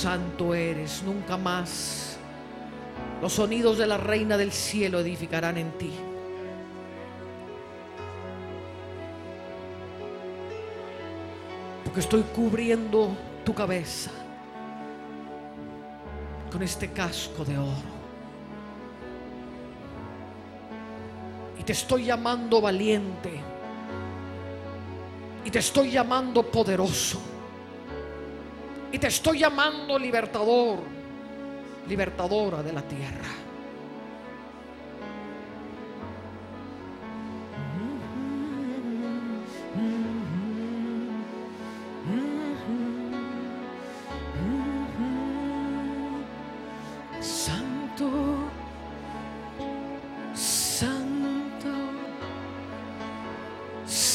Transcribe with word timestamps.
santo 0.00 0.54
eres, 0.54 1.02
nunca 1.02 1.36
más. 1.36 2.16
Los 3.20 3.34
sonidos 3.34 3.76
de 3.76 3.86
la 3.86 3.98
reina 3.98 4.38
del 4.38 4.50
cielo 4.50 5.00
edificarán 5.00 5.58
en 5.58 5.72
ti. 5.72 5.92
Porque 11.84 12.00
estoy 12.00 12.22
cubriendo 12.34 13.14
tu 13.44 13.52
cabeza 13.52 14.10
con 16.50 16.62
este 16.62 16.90
casco 16.92 17.44
de 17.44 17.58
oro. 17.58 18.00
Y 21.58 21.62
te 21.62 21.72
estoy 21.72 22.06
llamando 22.06 22.62
valiente. 22.62 23.38
Y 25.44 25.50
te 25.50 25.58
estoy 25.58 25.90
llamando 25.90 26.42
poderoso. 26.42 27.29
Y 28.92 28.98
te 28.98 29.06
estoy 29.06 29.38
llamando 29.38 29.98
libertador, 29.98 30.80
libertadora 31.88 32.62
de 32.62 32.72
la 32.72 32.82
tierra. 32.82 33.40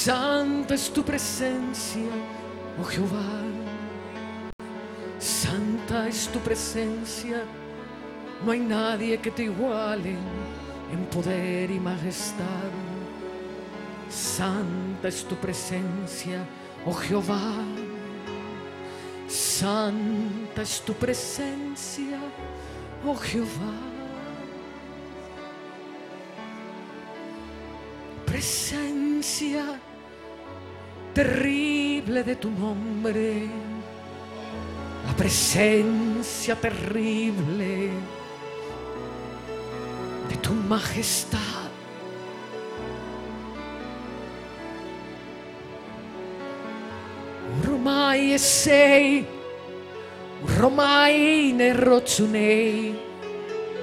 Santa 0.06 0.76
es 0.76 0.94
tu 0.94 1.04
presencia, 1.04 2.04
oh 2.80 2.84
Jehová. 2.84 3.55
Es 6.16 6.30
tu 6.30 6.40
presencia, 6.40 7.44
no 8.46 8.52
hay 8.54 8.60
nadie 8.62 9.18
que 9.18 9.30
te 9.30 9.44
iguale 9.44 10.16
en 10.94 11.06
poder 11.12 11.70
y 11.70 11.78
majestad. 11.78 12.72
Santa 14.10 15.10
es 15.10 15.26
tu 15.26 15.36
presencia, 15.36 16.40
oh 16.86 16.94
Jehová. 16.94 17.56
Santa 19.28 20.62
es 20.62 20.82
tu 20.84 20.94
presencia, 20.94 22.18
oh 23.06 23.16
Jehová. 23.16 23.76
Presencia 28.26 29.66
terrible 31.14 32.24
de 32.24 32.36
tu 32.38 32.50
nombre 32.52 33.50
la 35.06 35.14
presencia 35.14 36.56
terrible 36.56 37.90
de 40.30 40.36
tu 40.42 40.54
majestad. 40.54 41.72
Romai 47.64 48.34
esei, 48.34 49.26
romai 50.58 51.54
ne 51.54 51.74
rotsunei, 51.74 52.96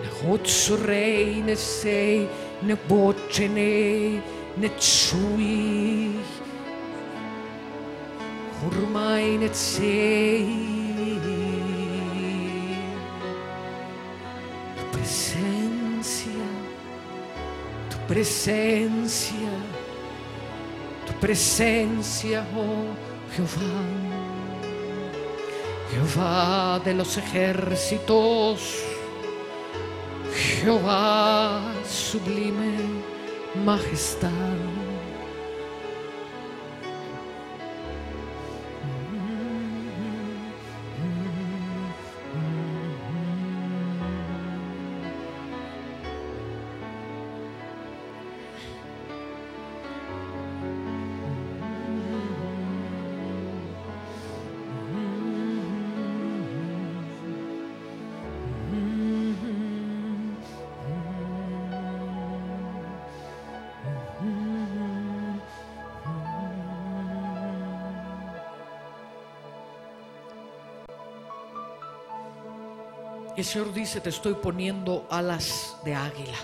ne 0.03 0.09
hotsurei 0.21 1.43
ne 1.43 1.57
sei, 1.57 2.29
ne 2.63 2.77
bocenei, 2.89 4.21
ne 4.57 4.69
tsui. 4.77 6.21
Ormai 8.67 9.39
ne 9.39 9.49
sei 9.53 10.72
presencia, 18.13 19.49
tu 21.07 21.15
presencia, 21.15 22.45
oh 22.55 22.93
Jehová, 23.35 23.81
Jehová 25.91 26.81
de 26.85 26.93
los 26.93 27.17
ejércitos, 27.17 28.83
Jehová 30.35 31.63
sublime 31.89 32.77
majestad. 33.65 34.92
El 73.43 73.49
Señor 73.49 73.73
dice, 73.73 74.01
te 74.01 74.11
estoy 74.11 74.35
poniendo 74.35 75.05
alas 75.11 75.77
de 75.85 75.97
águila. 75.97 76.39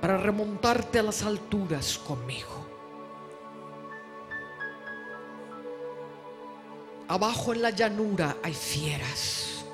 Para 0.00 0.16
remontarte 0.16 1.00
a 1.00 1.02
las 1.02 1.22
alturas 1.22 1.98
conmigo. 1.98 2.66
Abajo 7.08 7.52
en 7.52 7.60
la 7.60 7.68
llanura 7.68 8.38
hay 8.42 8.54
fieras. 8.54 9.66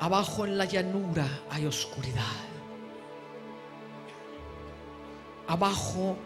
Abajo 0.00 0.46
en 0.46 0.56
la 0.56 0.64
llanura 0.64 1.26
hay 1.50 1.66
oscuridad. 1.66 2.22
Abajo 5.46 6.16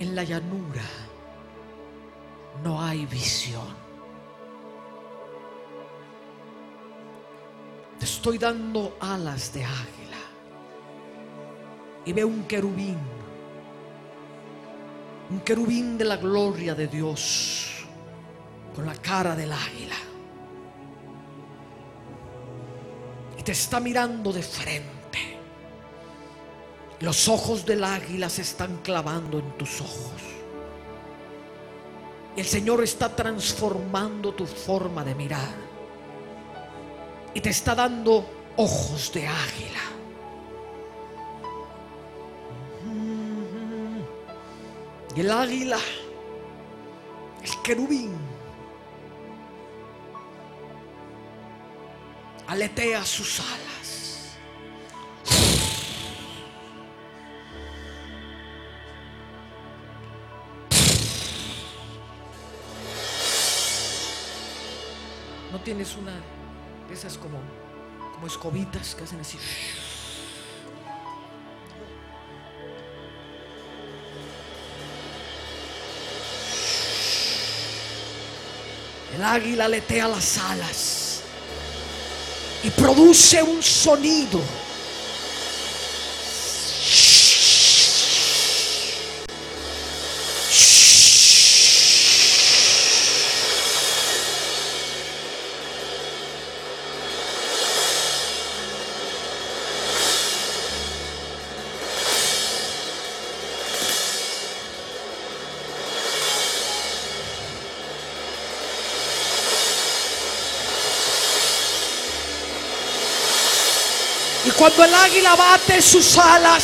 en 0.00 0.16
la 0.16 0.24
llanura 0.24 1.09
no 2.62 2.80
hay 2.80 3.06
visión. 3.06 3.80
Te 7.98 8.04
estoy 8.04 8.38
dando 8.38 8.96
alas 9.00 9.52
de 9.52 9.64
águila. 9.64 10.16
Y 12.04 12.12
veo 12.12 12.28
un 12.28 12.44
querubín. 12.44 12.98
Un 15.30 15.40
querubín 15.40 15.98
de 15.98 16.04
la 16.04 16.16
gloria 16.16 16.74
de 16.74 16.86
Dios. 16.86 17.84
Con 18.74 18.86
la 18.86 18.94
cara 18.94 19.36
del 19.36 19.52
águila. 19.52 19.96
Y 23.38 23.42
te 23.42 23.52
está 23.52 23.80
mirando 23.80 24.32
de 24.32 24.42
frente. 24.42 25.38
Los 27.00 27.28
ojos 27.28 27.64
del 27.64 27.84
águila 27.84 28.28
se 28.28 28.42
están 28.42 28.78
clavando 28.78 29.38
en 29.38 29.56
tus 29.56 29.80
ojos. 29.80 30.39
El 32.40 32.46
Señor 32.46 32.82
está 32.82 33.14
transformando 33.14 34.32
tu 34.32 34.46
forma 34.46 35.04
de 35.04 35.14
mirar. 35.14 35.54
Y 37.34 37.40
te 37.42 37.50
está 37.50 37.74
dando 37.74 38.24
ojos 38.56 39.12
de 39.12 39.28
águila. 39.28 39.80
Y 45.14 45.20
el 45.20 45.30
águila, 45.30 45.78
el 47.42 47.62
querubín, 47.62 48.16
aletea 52.46 53.04
sus 53.04 53.38
alas. 53.40 53.79
Tienes 65.64 65.94
una 65.96 66.12
de 66.88 66.94
esas 66.94 67.18
como, 67.18 67.38
como 68.14 68.26
escobitas 68.26 68.94
que 68.94 69.04
hacen 69.04 69.20
así. 69.20 69.38
El 79.14 79.22
águila 79.22 79.66
aletea 79.66 80.08
las 80.08 80.38
alas 80.38 81.22
y 82.62 82.70
produce 82.70 83.42
un 83.42 83.62
sonido. 83.62 84.40
Cuando 114.60 114.84
el 114.84 114.94
águila 114.94 115.36
bate 115.36 115.80
sus 115.80 116.18
alas, 116.18 116.62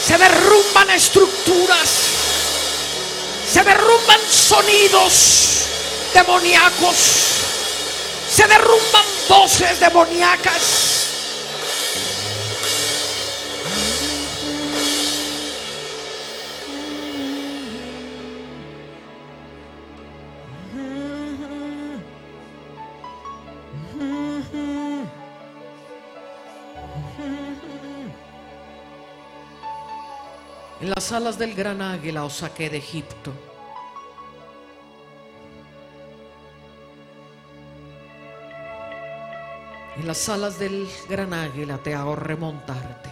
se 0.00 0.16
derrumban 0.16 0.88
estructuras, 0.90 1.90
se 3.44 3.64
derrumban 3.64 4.20
sonidos 4.30 5.66
demoníacos, 6.14 6.96
se 8.30 8.46
derrumban 8.46 9.04
voces 9.28 9.80
demoníacas. 9.80 10.81
Las 31.02 31.10
alas 31.10 31.36
del 31.36 31.52
gran 31.56 31.82
águila 31.82 32.22
os 32.22 32.34
saqué 32.34 32.70
de 32.70 32.76
Egipto. 32.76 33.32
En 39.96 40.06
las 40.06 40.28
alas 40.28 40.60
del 40.60 40.88
gran 41.08 41.34
águila 41.34 41.78
te 41.78 41.92
hago 41.92 42.14
remontarte. 42.14 43.10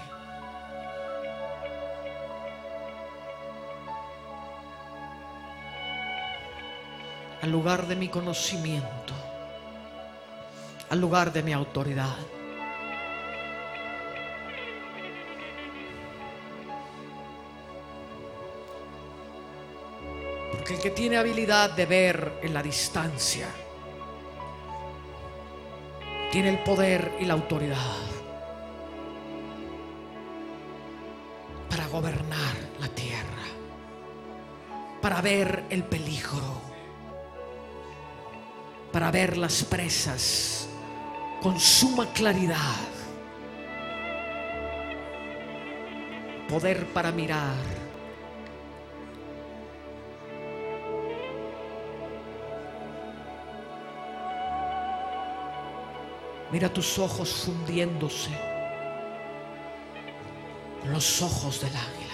Al 7.42 7.50
lugar 7.50 7.88
de 7.88 7.96
mi 7.96 8.08
conocimiento, 8.08 9.14
al 10.90 11.00
lugar 11.00 11.32
de 11.32 11.42
mi 11.42 11.52
autoridad. 11.52 12.16
Porque 20.50 20.74
el 20.74 20.80
que 20.80 20.90
tiene 20.90 21.16
habilidad 21.16 21.70
de 21.70 21.86
ver 21.86 22.40
en 22.42 22.54
la 22.54 22.62
distancia, 22.62 23.46
tiene 26.30 26.50
el 26.50 26.58
poder 26.60 27.12
y 27.18 27.24
la 27.24 27.34
autoridad 27.34 27.96
para 31.68 31.86
gobernar 31.86 32.56
la 32.80 32.88
tierra, 32.88 33.44
para 35.00 35.20
ver 35.20 35.64
el 35.70 35.84
peligro, 35.84 36.60
para 38.92 39.10
ver 39.10 39.36
las 39.36 39.64
presas 39.64 40.68
con 41.40 41.58
suma 41.58 42.12
claridad, 42.12 42.76
poder 46.48 46.86
para 46.86 47.12
mirar. 47.12 47.89
Mira 56.52 56.68
tus 56.72 56.98
ojos 56.98 57.44
fundiéndose 57.44 58.30
con 60.80 60.92
los 60.92 61.22
ojos 61.22 61.60
del 61.60 61.70
águila. 61.70 62.09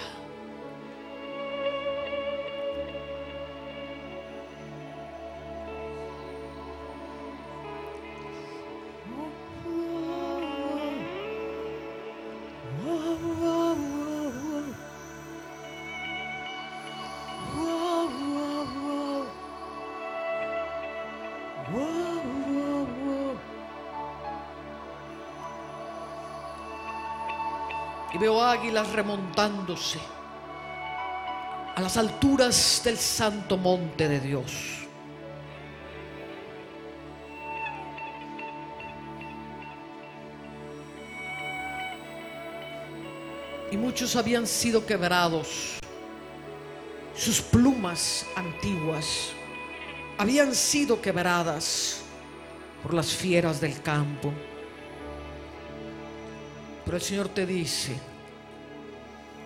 Águilas 28.57 28.91
remontándose 28.93 29.99
a 31.75 31.81
las 31.81 31.97
alturas 31.99 32.81
del 32.85 32.97
santo 32.97 33.59
monte 33.59 34.09
de 34.09 34.21
Dios. 34.21 34.53
Y 43.71 43.77
muchos 43.77 44.17
habían 44.17 44.47
sido 44.47 44.87
quebrados. 44.87 45.79
Sus 47.15 47.43
plumas 47.43 48.27
antiguas 48.37 49.33
habían 50.17 50.55
sido 50.55 51.03
quebradas 51.03 52.01
por 52.83 52.95
las 52.95 53.09
fieras 53.09 53.61
del 53.61 53.83
campo. 53.83 54.33
Pero 56.87 56.97
el 56.97 57.03
Señor 57.03 57.29
te 57.29 57.45
dice, 57.45 58.16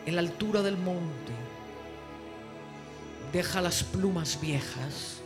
en 0.06 0.14
la 0.17 0.20
altura 0.20 0.62
del 0.62 0.76
monte, 0.76 1.32
deja 3.32 3.61
las 3.61 3.85
plumas 3.85 4.41
viejas, 4.41 5.20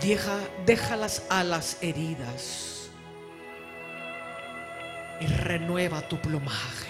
deja, 0.00 0.38
deja 0.64 0.96
las 0.96 1.24
alas 1.30 1.78
heridas 1.82 2.88
y 5.20 5.26
renueva 5.26 6.02
tu 6.02 6.18
plumaje. 6.20 6.85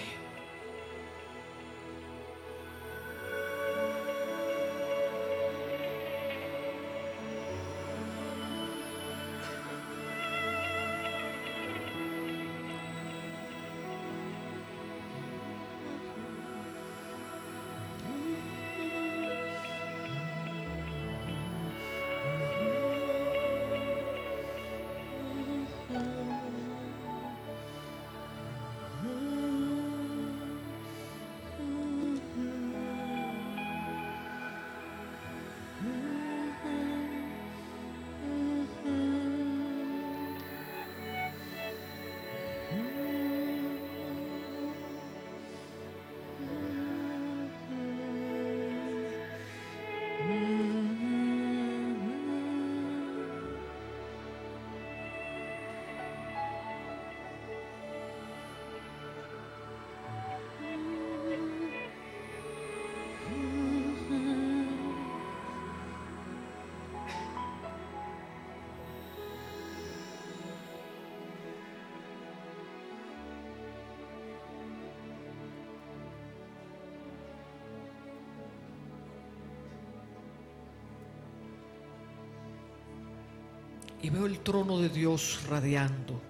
Y 84.07 84.09
veo 84.09 84.25
el 84.25 84.39
trono 84.39 84.79
de 84.79 84.87
Dios 84.87 85.41
radiando. 85.49 86.21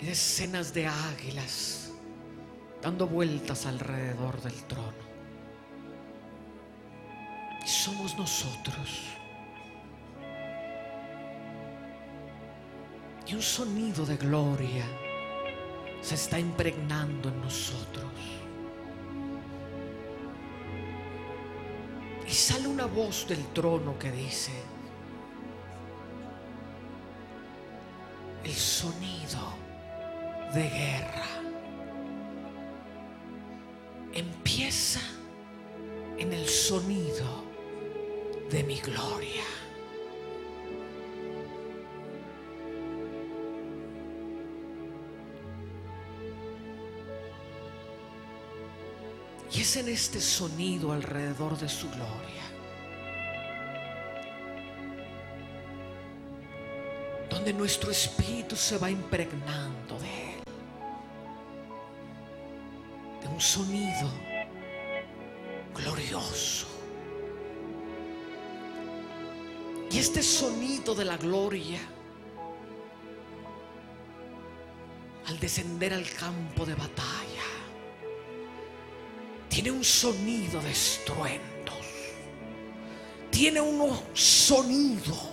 Y 0.00 0.06
decenas 0.06 0.74
de 0.74 0.88
águilas 0.88 1.92
dando 2.82 3.06
vueltas 3.06 3.64
alrededor 3.64 4.42
del 4.42 4.60
trono. 4.64 5.04
Y 7.64 7.68
somos 7.68 8.18
nosotros. 8.18 9.02
Y 13.24 13.34
un 13.34 13.42
sonido 13.42 14.04
de 14.04 14.16
gloria 14.16 14.84
se 16.00 16.16
está 16.16 16.40
impregnando 16.40 17.28
en 17.28 17.40
nosotros. 17.40 18.41
una 22.84 22.92
voz 22.92 23.28
del 23.28 23.46
trono 23.52 23.96
que 23.96 24.10
dice, 24.10 24.50
el 28.42 28.52
sonido 28.52 29.54
de 30.52 30.68
guerra 30.68 31.26
empieza 34.12 35.00
en 36.18 36.32
el 36.32 36.48
sonido 36.48 37.44
de 38.50 38.64
mi 38.64 38.80
gloria. 38.80 39.44
Y 49.52 49.60
es 49.60 49.76
en 49.76 49.88
este 49.88 50.20
sonido 50.20 50.92
alrededor 50.92 51.56
de 51.58 51.68
su 51.68 51.88
gloria 51.90 52.41
donde 57.32 57.52
nuestro 57.52 57.90
espíritu 57.90 58.56
se 58.56 58.76
va 58.78 58.90
impregnando 58.90 59.98
de 59.98 60.34
él, 60.34 60.40
de 63.22 63.28
un 63.28 63.40
sonido 63.40 64.08
glorioso. 65.74 66.66
Y 69.90 69.98
este 69.98 70.22
sonido 70.22 70.94
de 70.94 71.04
la 71.04 71.16
gloria, 71.16 71.80
al 75.26 75.38
descender 75.38 75.92
al 75.92 76.08
campo 76.10 76.64
de 76.64 76.74
batalla, 76.74 77.12
tiene 79.48 79.70
un 79.70 79.84
sonido 79.84 80.60
de 80.62 80.70
estruendos, 80.70 81.86
tiene 83.30 83.60
un 83.60 83.98
sonido, 84.14 85.31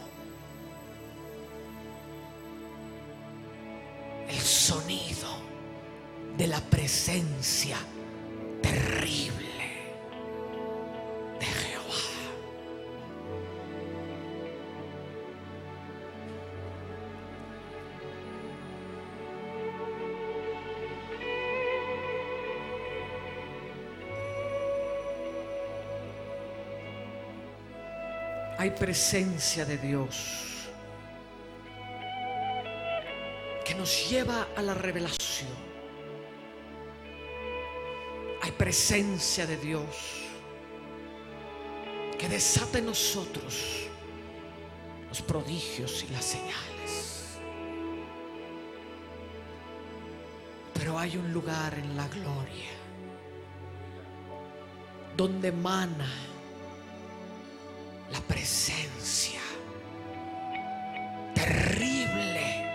presencia 6.90 7.78
terrible 8.64 9.64
de 11.40 11.46
Jehová. 11.46 11.84
Hay 28.58 28.72
presencia 28.72 29.64
de 29.64 29.78
Dios 29.78 30.72
que 33.64 33.76
nos 33.76 34.10
lleva 34.10 34.48
a 34.58 34.64
la 34.64 34.74
revelación. 34.74 35.70
Presencia 38.60 39.48
de 39.48 39.56
Dios 39.56 40.26
que 42.18 42.28
desata 42.28 42.80
en 42.80 42.88
nosotros 42.88 43.88
los 45.08 45.22
prodigios 45.22 46.04
y 46.04 46.12
las 46.12 46.26
señales. 46.26 47.40
Pero 50.74 51.00
hay 51.00 51.16
un 51.16 51.32
lugar 51.32 51.74
en 51.80 51.96
la 51.96 52.06
gloria 52.10 52.72
donde 55.16 55.48
emana 55.48 56.12
la 58.12 58.20
presencia 58.20 59.40
terrible 61.34 62.66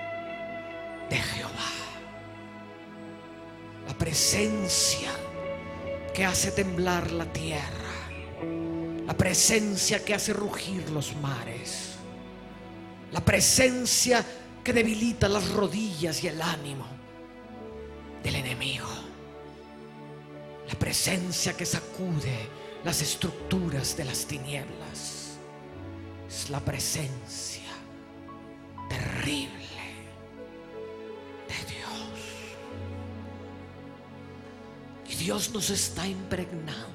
de 1.10 1.16
Jehová. 1.16 1.72
La 3.86 3.92
presencia 3.92 5.12
que 6.14 6.24
hace 6.24 6.52
temblar 6.52 7.10
la 7.10 7.30
tierra. 7.30 7.68
La 9.04 9.14
presencia 9.14 10.02
que 10.02 10.14
hace 10.14 10.32
rugir 10.32 10.88
los 10.90 11.14
mares. 11.16 11.96
La 13.12 13.20
presencia 13.22 14.24
que 14.62 14.72
debilita 14.72 15.28
las 15.28 15.50
rodillas 15.50 16.22
y 16.24 16.28
el 16.28 16.40
ánimo 16.40 16.86
del 18.22 18.36
enemigo. 18.36 18.88
La 20.68 20.78
presencia 20.78 21.54
que 21.54 21.66
sacude 21.66 22.48
las 22.84 23.02
estructuras 23.02 23.96
de 23.96 24.04
las 24.04 24.24
tinieblas. 24.24 25.36
Es 26.28 26.48
la 26.48 26.60
presencia 26.60 27.53
Dios 35.24 35.54
nos 35.54 35.70
está 35.70 36.06
impregnando. 36.06 36.92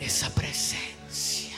de 0.00 0.04
esa 0.04 0.28
presencia 0.30 1.56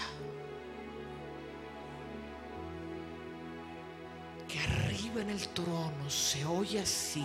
que 4.46 4.60
arriba 4.60 5.22
en 5.22 5.30
el 5.30 5.48
trono 5.48 6.08
se 6.08 6.44
oye 6.44 6.78
así 6.78 7.24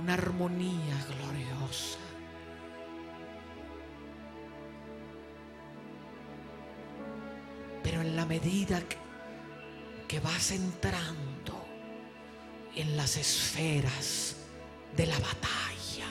una 0.00 0.14
armonía 0.14 0.96
gloriosa. 1.06 1.98
Pero 7.84 8.00
en 8.00 8.16
la 8.16 8.24
medida 8.24 8.80
que, 8.80 9.09
que 10.10 10.18
vas 10.18 10.50
entrando 10.50 11.64
en 12.74 12.96
las 12.96 13.16
esferas 13.16 14.34
de 14.96 15.06
la 15.06 15.16
batalla, 15.20 16.10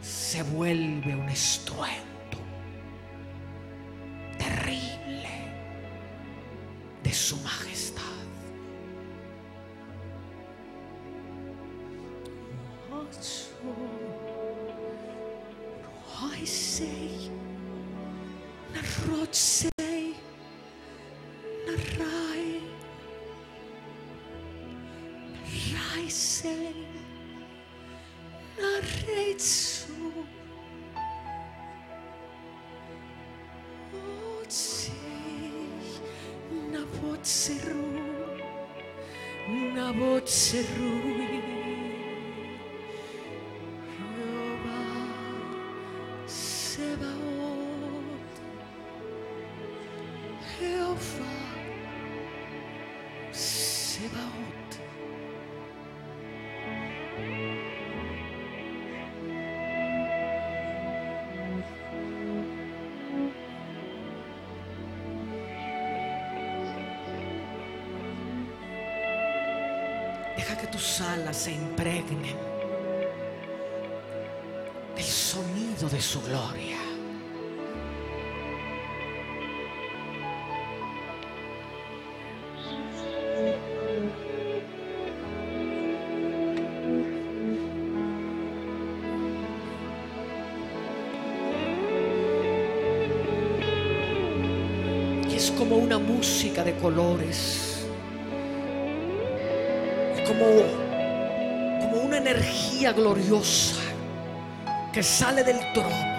se 0.00 0.42
vuelve 0.44 1.14
un 1.14 1.28
estruendo 1.28 2.15
se 71.36 71.52
impregnen 71.52 72.34
del 74.94 75.04
sonido 75.04 75.86
de 75.90 76.00
su 76.00 76.22
gloria. 76.22 76.78
Es 95.30 95.50
como 95.50 95.76
una 95.76 95.98
música 95.98 96.64
de 96.64 96.74
colores. 96.76 97.86
Como, 100.26 100.85
energía 102.26 102.92
gloriosa 102.92 103.76
que 104.92 105.02
sale 105.02 105.44
del 105.44 105.60
trono 105.72 106.16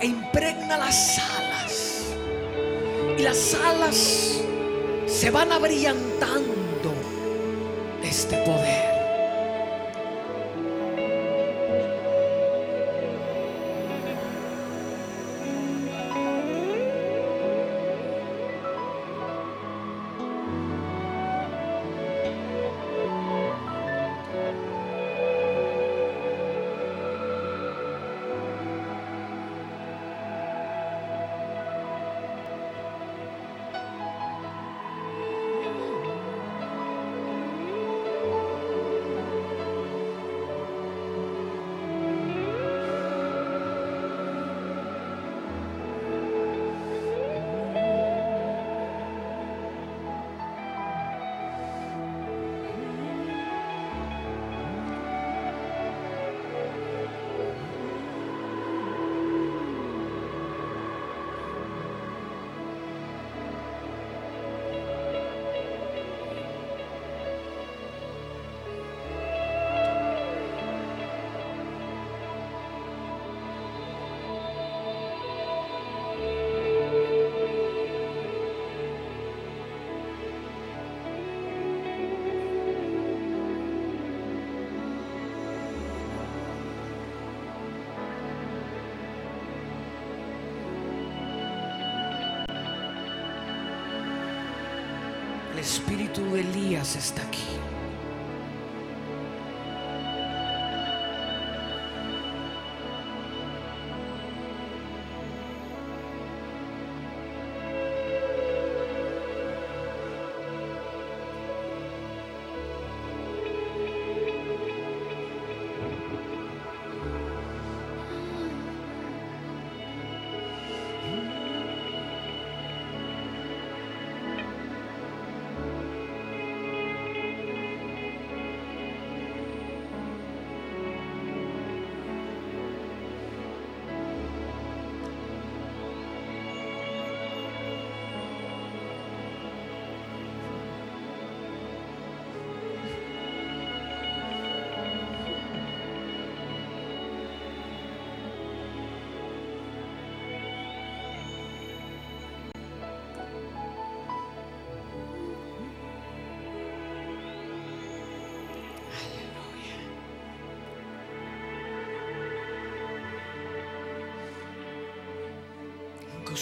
e 0.00 0.06
impregna 0.06 0.78
las 0.78 1.18
alas. 1.18 2.04
Y 3.18 3.22
las 3.22 3.54
alas 3.54 4.40
se 5.06 5.30
van 5.30 5.50
abrillantando 5.50 6.92
de 8.00 8.08
este 8.08 8.36
poder. 8.44 8.87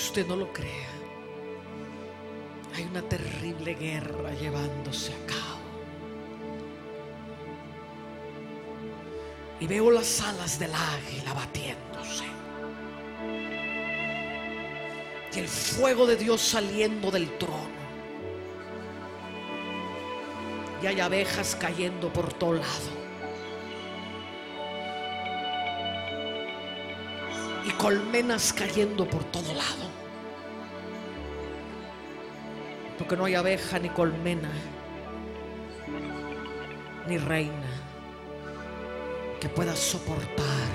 Usted 0.06 0.24
no 0.28 0.36
lo 0.36 0.52
crea, 0.52 0.88
hay 2.76 2.84
una 2.84 3.02
terrible 3.02 3.74
guerra 3.74 4.32
llevándose 4.34 5.12
a 5.12 5.26
cabo. 5.26 5.56
Y 9.58 9.66
veo 9.66 9.90
las 9.90 10.20
alas 10.20 10.60
del 10.60 10.70
águila 10.72 11.34
batiéndose. 11.34 12.24
Y 15.34 15.38
el 15.40 15.48
fuego 15.48 16.06
de 16.06 16.16
Dios 16.16 16.40
saliendo 16.40 17.10
del 17.10 17.36
trono. 17.38 17.76
Y 20.82 20.86
hay 20.86 21.00
abejas 21.00 21.56
cayendo 21.56 22.12
por 22.12 22.32
todo 22.32 22.52
lado. 22.52 22.90
Y 27.64 27.70
colmenas 27.70 28.52
cayendo 28.52 29.04
por 29.04 29.24
todo 29.24 29.52
lado. 29.52 29.85
Porque 33.06 33.18
no 33.18 33.26
hay 33.26 33.36
abeja 33.36 33.78
ni 33.78 33.88
colmena, 33.88 34.50
ni 37.06 37.18
reina 37.18 37.70
que 39.40 39.48
pueda 39.48 39.76
soportar 39.76 40.66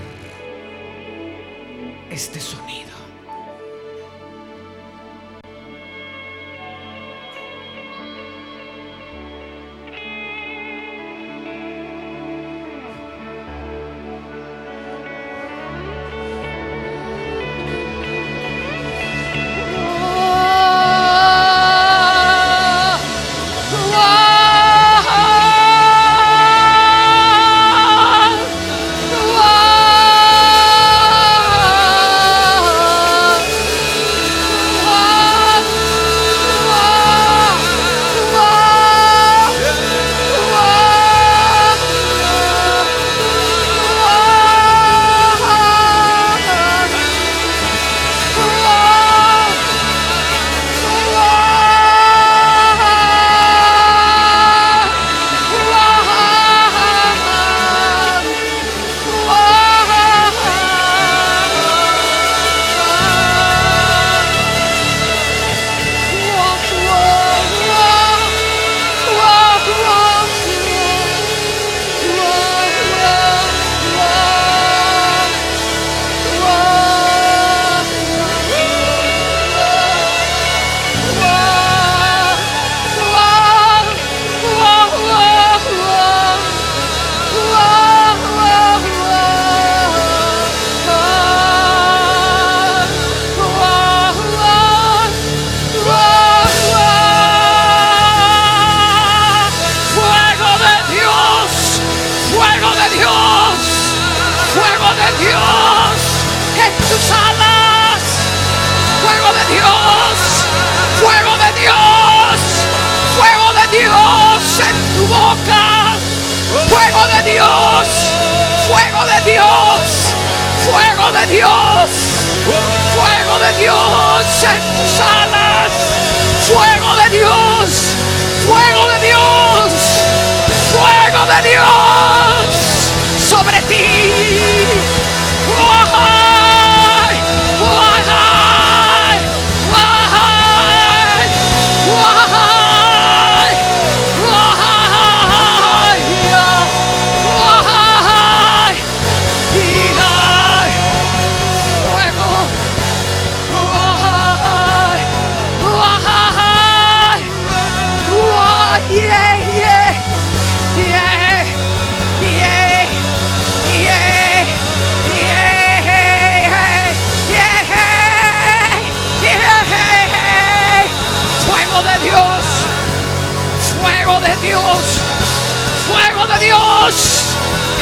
este 2.10 2.39
sonido. 2.39 3.00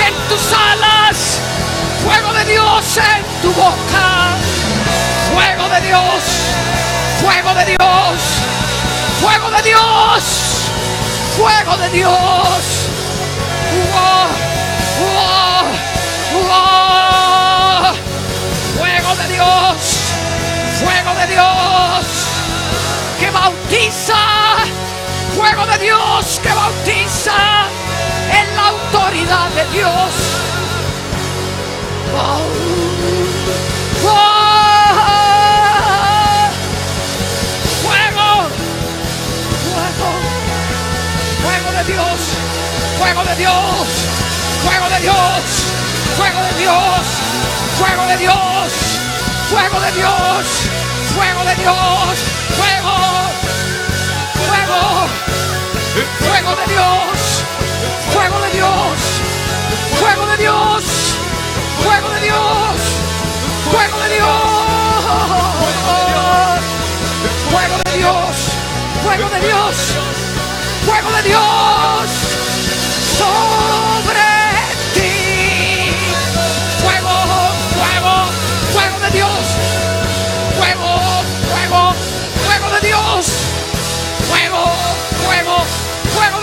En 0.06 0.14
tus 0.30 0.54
alas, 0.54 1.40
fuego 2.04 2.34
de 2.34 2.46
Dios 2.46 2.98
en 2.98 3.42
tu 3.42 3.52
boca, 3.54 4.36
fuego 5.34 5.70
de 5.70 5.82
Dios, 5.82 6.24
fuego 7.22 7.54
de 7.56 7.66
Dios, 7.66 8.20
fuego 9.22 9.50
de 9.50 9.62
Dios, 9.64 10.24
fuego 11.38 11.78
de 11.78 11.90
Dios. 11.90 12.80
fuego 18.78 19.16
de 19.16 19.28
Dios, 19.34 19.78
fuego 20.80 21.14
de 21.20 21.28
Dios 21.28 22.06
que 23.20 23.32
bautiza, 23.32 24.16
fuego 25.40 25.66
de 25.68 25.78
Dios 25.78 26.40
que 26.44 26.50
bautiza 26.50 27.66
en 28.40 28.56
la 28.58 28.68
autoridad 28.68 29.50
de 29.52 29.66
Dios. 29.72 30.12
Oh, 32.14 32.42
fuego, 34.02 34.32
fuego, 37.84 38.30
fuego 41.42 41.70
de 41.78 41.84
Dios, 41.86 42.20
fuego 43.00 43.24
de 43.24 43.36
Dios, 43.38 43.88
fuego 44.66 44.90
de 44.90 45.00
Dios, 45.00 45.44
fuego 46.18 46.42
de 46.48 46.54
Dios, 46.60 47.02
fuego 47.78 48.06
de 48.08 48.18
Dios, 48.18 48.74
fuego 49.50 49.80
de 49.80 49.92
Dios, 49.94 50.46
fuego 51.16 51.44
de 51.46 51.56
Dios, 51.56 52.20
fuego, 52.58 52.96
fuego, 54.50 55.29
fuego 56.20 56.56
de 56.56 56.74
Dios. 56.74 57.44
Fuego 58.14 58.40
de 58.40 58.50
Dios. 58.52 59.00
Fuego 60.00 60.26
de 60.26 60.38
Dios. 60.38 60.84
Fuego 61.84 62.10
de 62.10 62.22
Dios. 62.22 62.76
Fuego 63.72 63.98
de 64.00 64.10
Dios. 64.16 64.80
Fuego 67.52 67.78
de 67.86 67.98
Dios. 67.98 68.36
Fuego 69.04 69.30
de 69.30 69.40
Dios. 69.42 69.76
Fuego 70.86 71.12
de 71.12 71.24
Dios. 71.24 72.10
Sobre 73.18 74.29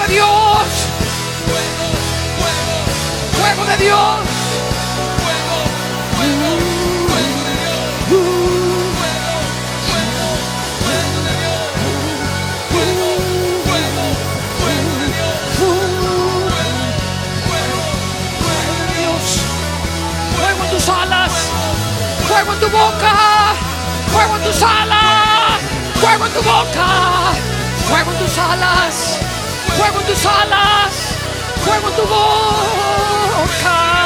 de 0.07 0.15
Dios. 0.15 0.67
Fuego 3.33 3.65
de 3.65 3.77
Dios. 3.77 3.99
Fuego, 5.23 5.57
fuego, 6.13 6.37
fuego 18.37 18.73
de 18.79 18.95
Dios. 19.01 19.25
Fuego 22.29 22.53
en 22.53 22.61
tu 22.61 22.69
boca, 22.69 23.15
fuego 24.13 24.37
en 24.37 24.43
tus 24.45 24.63
alas, 24.63 25.61
fuego 25.95 26.27
en 26.27 26.33
tu 26.33 26.43
boca, 26.43 26.87
fuego 27.89 28.13
en 28.13 28.19
tus 28.19 28.39
alas, 28.39 29.19
fuego 29.77 30.01
tus 30.07 30.27
alas, 30.27 31.17
fuego 31.65 31.89
en 31.89 31.97
tu 31.97 32.03
boca. 32.03 34.06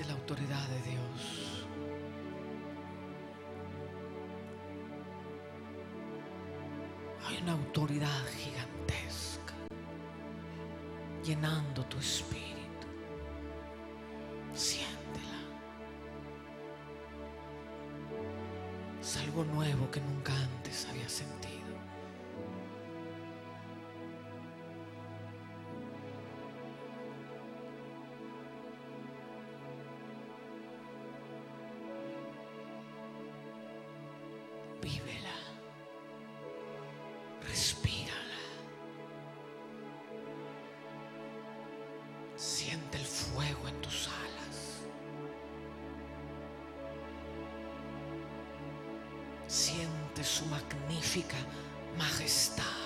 Siente 0.00 0.14
la 0.14 0.18
autoridad 0.18 0.68
de 0.68 0.90
Dios. 0.90 1.66
Hay 7.26 7.42
una 7.42 7.52
autoridad 7.52 8.24
gigantesca 8.38 9.54
llenando 11.22 11.84
tu 11.84 11.98
espíritu. 11.98 12.86
Siéntela. 14.54 15.40
Es 19.00 19.16
algo 19.18 19.44
nuevo 19.44 19.90
que 19.90 20.00
nunca 20.00 20.32
antes 20.34 20.86
había 20.88 21.08
sentido. 21.08 21.79
En 43.68 43.80
tus 43.80 44.08
alas. 44.08 44.80
Siente 49.46 50.24
su 50.24 50.46
magnífica 50.46 51.36
majestad 51.98 52.79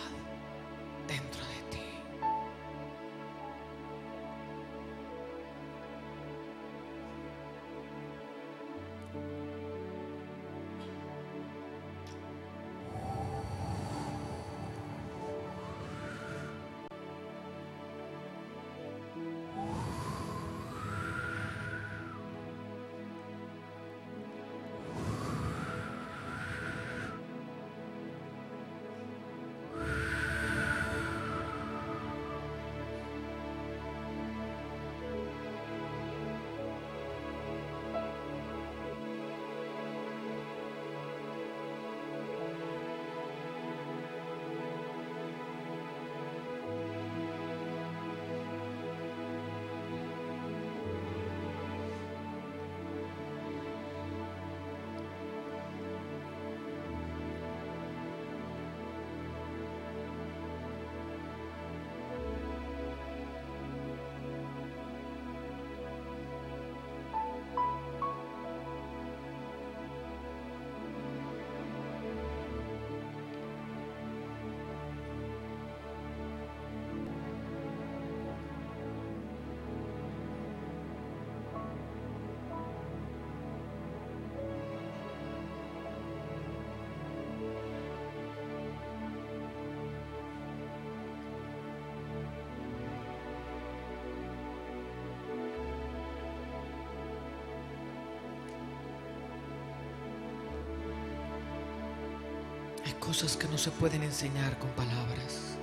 cosas 102.99 103.37
que 103.37 103.49
no 103.49 103.59
se 103.59 103.71
pueden 103.71 104.03
enseñar 104.03 104.59
con 104.59 104.71
palabras, 104.71 105.57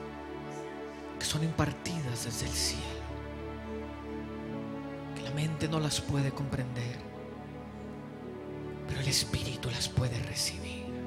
que 1.19 1.25
son 1.25 1.43
impartidas 1.43 2.25
desde 2.25 2.45
el 2.45 2.51
cielo, 2.51 2.83
que 5.15 5.21
la 5.21 5.31
mente 5.31 5.67
no 5.67 5.79
las 5.79 6.01
puede 6.01 6.31
comprender, 6.31 6.97
pero 8.87 9.01
el 9.01 9.07
espíritu 9.07 9.69
las 9.69 9.89
puede 9.89 10.19
recibir. 10.23 11.00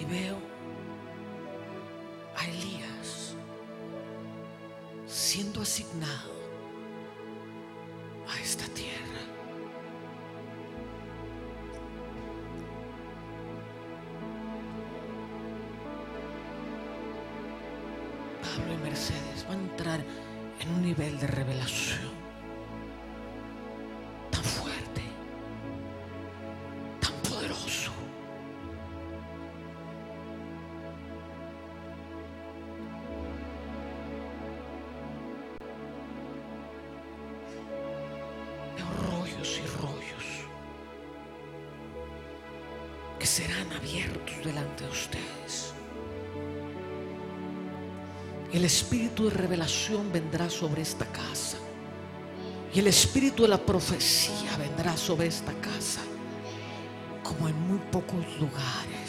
Y 0.00 0.04
veo 0.06 0.38
a 2.36 2.46
Elías 2.46 3.34
siendo 5.06 5.60
asignado 5.60 6.39
serán 43.40 43.72
abiertos 43.72 44.44
delante 44.44 44.84
de 44.84 44.90
ustedes. 44.90 45.72
El 48.52 48.64
espíritu 48.66 49.24
de 49.24 49.30
revelación 49.30 50.12
vendrá 50.12 50.50
sobre 50.50 50.82
esta 50.82 51.06
casa. 51.06 51.56
Y 52.74 52.80
el 52.80 52.86
espíritu 52.86 53.44
de 53.44 53.48
la 53.48 53.58
profecía 53.58 54.56
vendrá 54.58 54.94
sobre 54.96 55.28
esta 55.28 55.52
casa 55.54 56.02
como 57.22 57.48
en 57.48 57.58
muy 57.66 57.78
pocos 57.90 58.24
lugares 58.38 58.99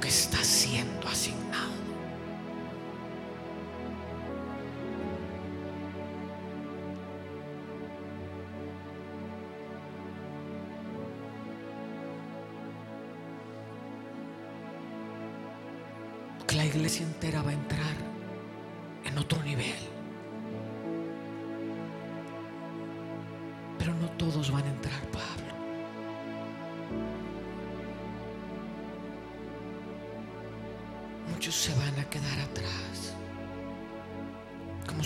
que 0.00 0.08
está 0.08 0.42
siendo 0.42 1.08
asignado. 1.08 1.67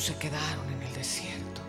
Se 0.03 0.17
quedaron 0.17 0.69
en 0.69 0.83
el 0.83 0.93
desierto. 0.95 1.61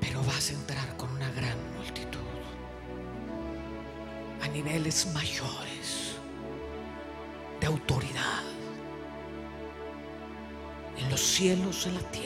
Pero 0.00 0.22
vas 0.22 0.50
a 0.50 0.52
entrar 0.52 0.96
con 0.96 1.10
una 1.10 1.28
gran 1.32 1.58
multitud 1.76 2.20
a 4.42 4.46
niveles 4.46 5.12
mayores 5.12 6.14
de 7.60 7.66
autoridad 7.66 8.44
en 10.96 11.10
los 11.10 11.20
cielos, 11.20 11.86
en 11.88 11.94
la 11.94 12.10
tierra 12.12 12.23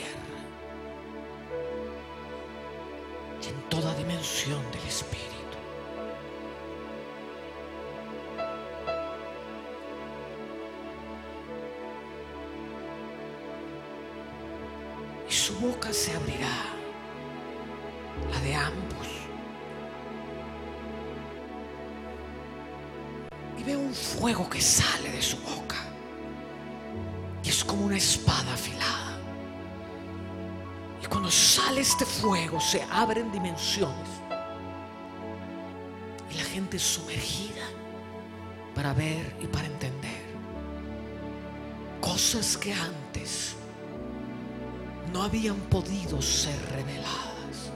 Y 36.31 36.37
la 36.37 36.43
gente 36.43 36.79
sumergida 36.79 37.65
para 38.73 38.93
ver 38.93 39.35
y 39.41 39.47
para 39.47 39.67
entender. 39.67 40.29
Cosas 41.99 42.57
que 42.57 42.73
antes 42.73 43.55
no 45.11 45.23
habían 45.23 45.57
podido 45.69 46.21
ser 46.21 46.57
reveladas. 46.71 47.71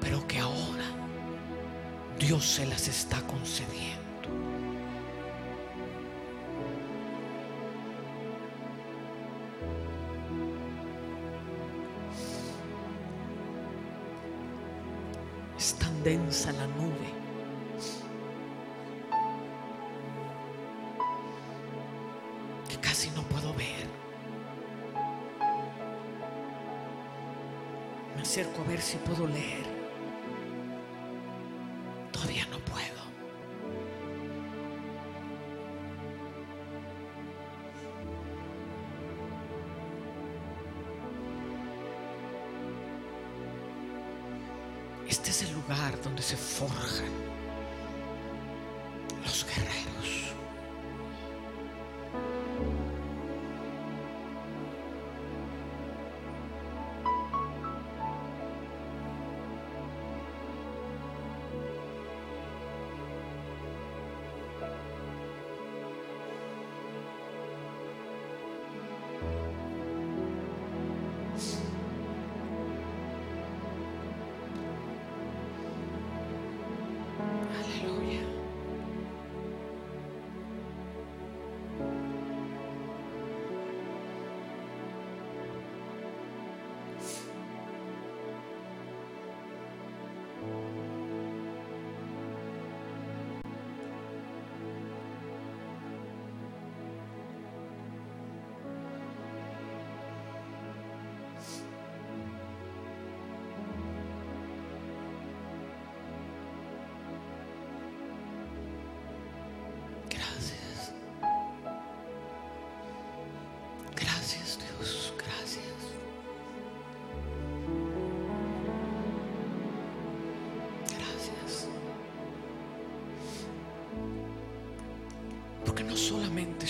Pero 0.00 0.26
que 0.26 0.38
ahora 0.38 0.86
Dios 2.18 2.44
se 2.44 2.66
las 2.66 2.88
está 2.88 3.20
concediendo. 3.26 4.09
Densa 16.40 16.52
la 16.52 16.66
nube. 16.66 17.12
Que 22.68 22.76
casi 22.78 23.10
no 23.10 23.22
puedo 23.24 23.52
ver. 23.54 23.86
Me 28.16 28.22
acerco 28.22 28.62
a 28.62 28.64
ver 28.64 28.80
si 28.80 28.96
puedo 28.98 29.26
leer. 29.26 29.79
Donde 46.60 47.09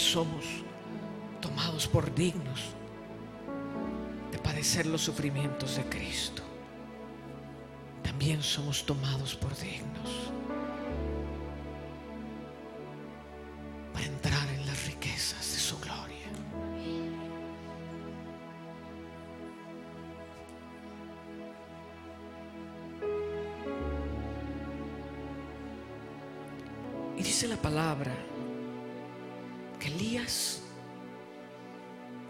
somos 0.01 0.45
tomados 1.41 1.87
por 1.87 2.13
dignos 2.15 2.75
de 4.33 4.39
padecer 4.39 4.87
los 4.87 5.03
sufrimientos 5.03 5.77
de 5.77 5.85
Cristo, 5.85 6.43
también 8.03 8.43
somos 8.43 8.85
tomados 8.85 9.35
por 9.35 9.57
dignos 9.57 10.33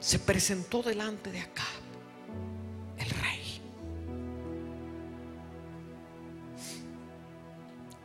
se 0.01 0.18
presentó 0.18 0.82
delante 0.82 1.30
de 1.30 1.40
acá 1.40 1.66
el 2.96 3.11
rey. 3.11 3.61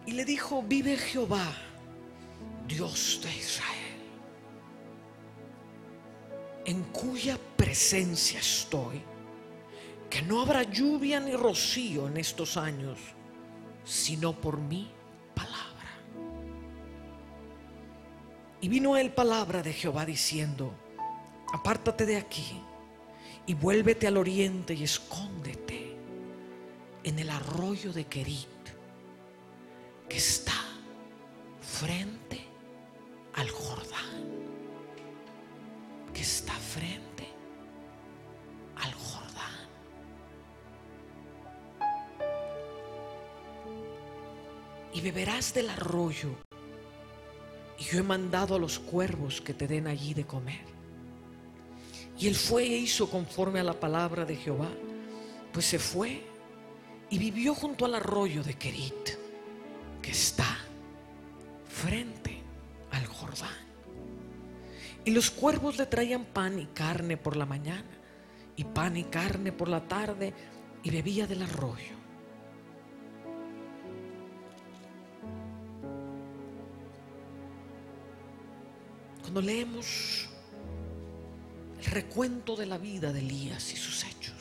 Y 0.06 0.12
le 0.12 0.26
dijo, 0.26 0.62
vive 0.62 0.98
Jehová, 0.98 1.52
Dios 2.68 3.22
de 3.24 3.36
Israel, 3.36 3.96
en 6.66 6.84
cuya 6.84 7.40
presencia 7.56 8.40
estoy, 8.40 9.02
que 10.10 10.22
no 10.22 10.42
habrá 10.42 10.64
lluvia 10.64 11.20
ni 11.20 11.34
rocío 11.34 12.08
en 12.08 12.18
estos 12.18 12.58
años, 12.58 13.00
sino 13.86 14.34
por 14.34 14.60
mi 14.60 14.92
palabra. 15.34 15.66
Y 18.62 18.68
vino 18.68 18.98
él 18.98 19.12
palabra 19.12 19.64
de 19.64 19.74
Jehová 19.74 20.06
diciendo, 20.06 20.74
apártate 21.54 22.06
de 22.06 22.18
aquí 22.18 22.62
y 23.46 23.54
vuélvete 23.54 24.08
al 24.08 24.18
oriente 24.18 24.74
y 24.74 24.84
escóndete 24.84 25.96
en 27.04 27.20
el 27.20 27.30
arroyo 27.30 27.94
de 27.94 28.06
Kerit, 28.06 28.48
que 30.10 30.18
está 30.18 30.60
frente 31.62 32.44
al 33.36 33.50
Jordán, 33.50 34.24
que 36.14 36.22
está 36.22 36.54
frente 36.54 37.28
al 38.78 38.94
Jordán. 38.94 39.68
Y 44.94 45.02
beberás 45.02 45.54
del 45.54 45.70
arroyo, 45.70 46.32
y 47.78 47.84
yo 47.84 48.00
he 48.00 48.04
mandado 48.04 48.56
a 48.56 48.60
los 48.60 48.80
cuervos 48.80 49.42
que 49.42 49.54
te 49.54 49.68
den 49.68 49.86
allí 49.88 50.16
de 50.16 50.26
comer. 50.26 50.75
Y 52.18 52.28
él 52.28 52.36
fue 52.36 52.64
e 52.64 52.78
hizo 52.78 53.10
conforme 53.10 53.60
a 53.60 53.64
la 53.64 53.80
palabra 53.80 54.26
de 54.26 54.36
Jehová, 54.36 54.70
pues 55.52 55.66
se 55.66 55.80
fue 55.80 56.22
y 57.10 57.18
vivió 57.18 57.54
junto 57.54 57.86
al 57.86 57.96
arroyo 57.96 58.44
de 58.44 58.56
Kerit, 58.56 59.10
que 60.02 60.12
está 60.12 60.58
frente 61.68 62.38
al 62.92 63.06
Jordán. 63.06 63.66
Y 65.04 65.12
los 65.12 65.30
cuervos 65.30 65.78
le 65.78 65.86
traían 65.86 66.26
pan 66.26 66.58
y 66.58 66.66
carne 66.68 67.18
por 67.18 67.36
la 67.36 67.46
mañana, 67.46 68.00
y 68.56 68.64
pan 68.64 68.98
y 68.98 69.04
carne 69.04 69.52
por 69.52 69.68
la 69.68 69.88
tarde, 69.88 70.34
y 70.84 70.90
bebía 70.90 71.28
del 71.28 71.44
arroyo. 71.44 71.96
Cuando 79.22 79.42
leemos 79.42 80.30
recuento 81.96 82.58
de 82.58 82.66
la 82.66 82.78
vida 82.78 83.14
de 83.14 83.20
Elías 83.20 83.72
y 83.72 83.78
sus 83.78 84.04
hechos, 84.04 84.36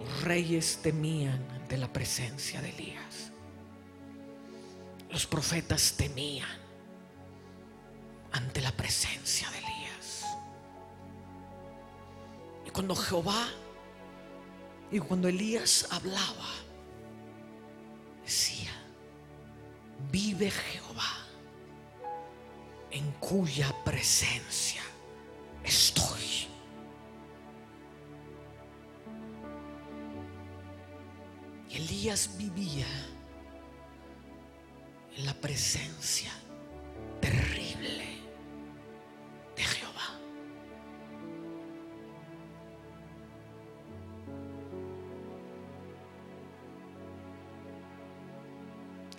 los 0.00 0.22
reyes 0.22 0.78
temían 0.82 1.46
ante 1.50 1.76
la 1.76 1.92
presencia 1.92 2.62
de 2.62 2.70
Elías. 2.70 3.30
Los 5.10 5.26
profetas 5.26 5.92
temían 5.98 6.58
ante 8.32 8.62
la 8.62 8.72
presencia 8.72 9.50
de 9.50 9.58
Elías. 9.58 10.24
Y 12.66 12.70
cuando 12.70 12.96
Jehová 12.96 13.46
y 14.90 14.98
cuando 15.00 15.28
Elías 15.28 15.86
hablaba, 15.90 16.48
decía, 18.24 18.72
vive 20.10 20.50
Jehová 20.50 21.26
en 22.90 23.12
cuya 23.20 23.70
presencia 23.84 24.83
estoy. 25.64 26.48
Elías 31.70 32.36
vivía 32.38 32.86
en 35.16 35.26
la 35.26 35.34
presencia 35.34 36.30
terrible 37.20 38.20
de 39.56 39.62
Jehová. 39.62 40.20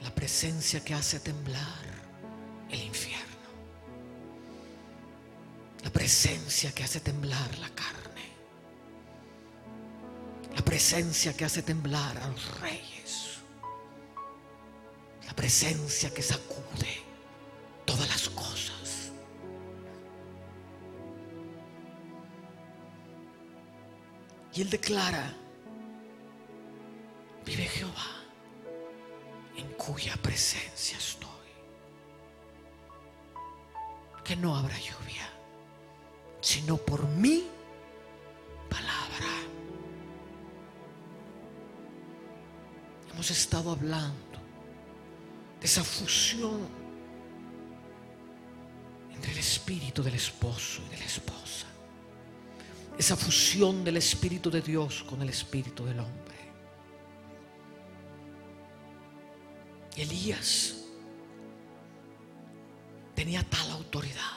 La 0.01 0.15
presencia 0.15 0.83
que 0.83 0.93
hace 0.93 1.19
temblar 1.19 2.04
presencia 6.05 6.71
que 6.71 6.83
hace 6.83 6.99
temblar 6.99 7.57
la 7.57 7.69
carne. 7.69 8.25
La 10.55 10.61
presencia 10.61 11.35
que 11.35 11.45
hace 11.45 11.63
temblar 11.63 12.15
a 12.19 12.27
los 12.27 12.59
reyes. 12.59 13.39
La 15.25 15.33
presencia 15.33 16.13
que 16.13 16.21
sacude 16.21 17.01
todas 17.85 18.07
las 18.07 18.29
cosas. 18.29 19.11
Y 24.53 24.61
él 24.61 24.69
declara, 24.69 25.33
vive 27.47 27.63
Jehová, 27.63 28.11
en 29.57 29.67
cuya 29.73 30.15
presencia 30.17 30.99
estoy. 30.99 31.29
Que 34.23 34.35
no 34.35 34.55
habrá 34.55 34.77
lluvia, 34.77 35.04
sino 36.65 36.77
por 36.77 37.07
mi 37.07 37.43
palabra. 38.67 39.29
Hemos 43.13 43.29
estado 43.29 43.69
hablando 43.69 44.39
de 45.59 45.65
esa 45.67 45.83
fusión 45.83 46.67
entre 49.13 49.31
el 49.31 49.37
espíritu 49.37 50.01
del 50.01 50.15
esposo 50.15 50.81
y 50.87 50.89
de 50.89 50.97
la 50.97 51.05
esposa. 51.05 51.67
Esa 52.97 53.15
fusión 53.15 53.83
del 53.83 53.97
espíritu 53.97 54.49
de 54.49 54.61
Dios 54.61 55.03
con 55.03 55.21
el 55.21 55.29
espíritu 55.29 55.85
del 55.85 55.99
hombre. 55.99 56.35
Elías 59.95 60.77
tenía 63.13 63.43
tal 63.43 63.69
autoridad. 63.69 64.34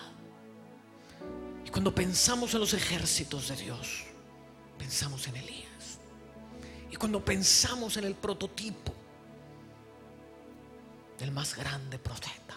Y 1.69 1.71
cuando 1.71 1.95
pensamos 1.95 2.55
en 2.55 2.61
los 2.61 2.73
ejércitos 2.73 3.49
de 3.49 3.57
Dios, 3.57 4.05
pensamos 4.79 5.29
en 5.29 5.37
Elías. 5.37 5.99
Y 6.91 6.97
cuando 6.97 7.23
pensamos 7.23 7.99
en 7.99 8.05
el 8.05 8.15
prototipo 8.15 8.95
del 11.19 11.31
más 11.31 11.55
grande 11.55 11.99
profeta, 11.99 12.55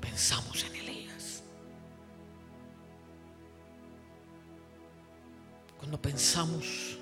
pensamos 0.00 0.64
en 0.64 0.74
Elías. 0.76 1.42
Cuando 5.76 6.00
pensamos 6.00 6.96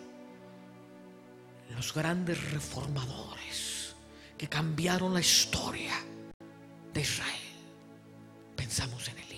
en 1.69 1.77
los 1.77 1.95
grandes 1.95 2.51
reformadores 2.51 3.95
que 4.37 4.49
cambiaron 4.49 5.15
la 5.15 5.21
historia 5.21 5.95
de 6.93 7.01
Israel, 7.01 7.55
pensamos 8.57 9.07
en 9.07 9.19
Elías. 9.19 9.36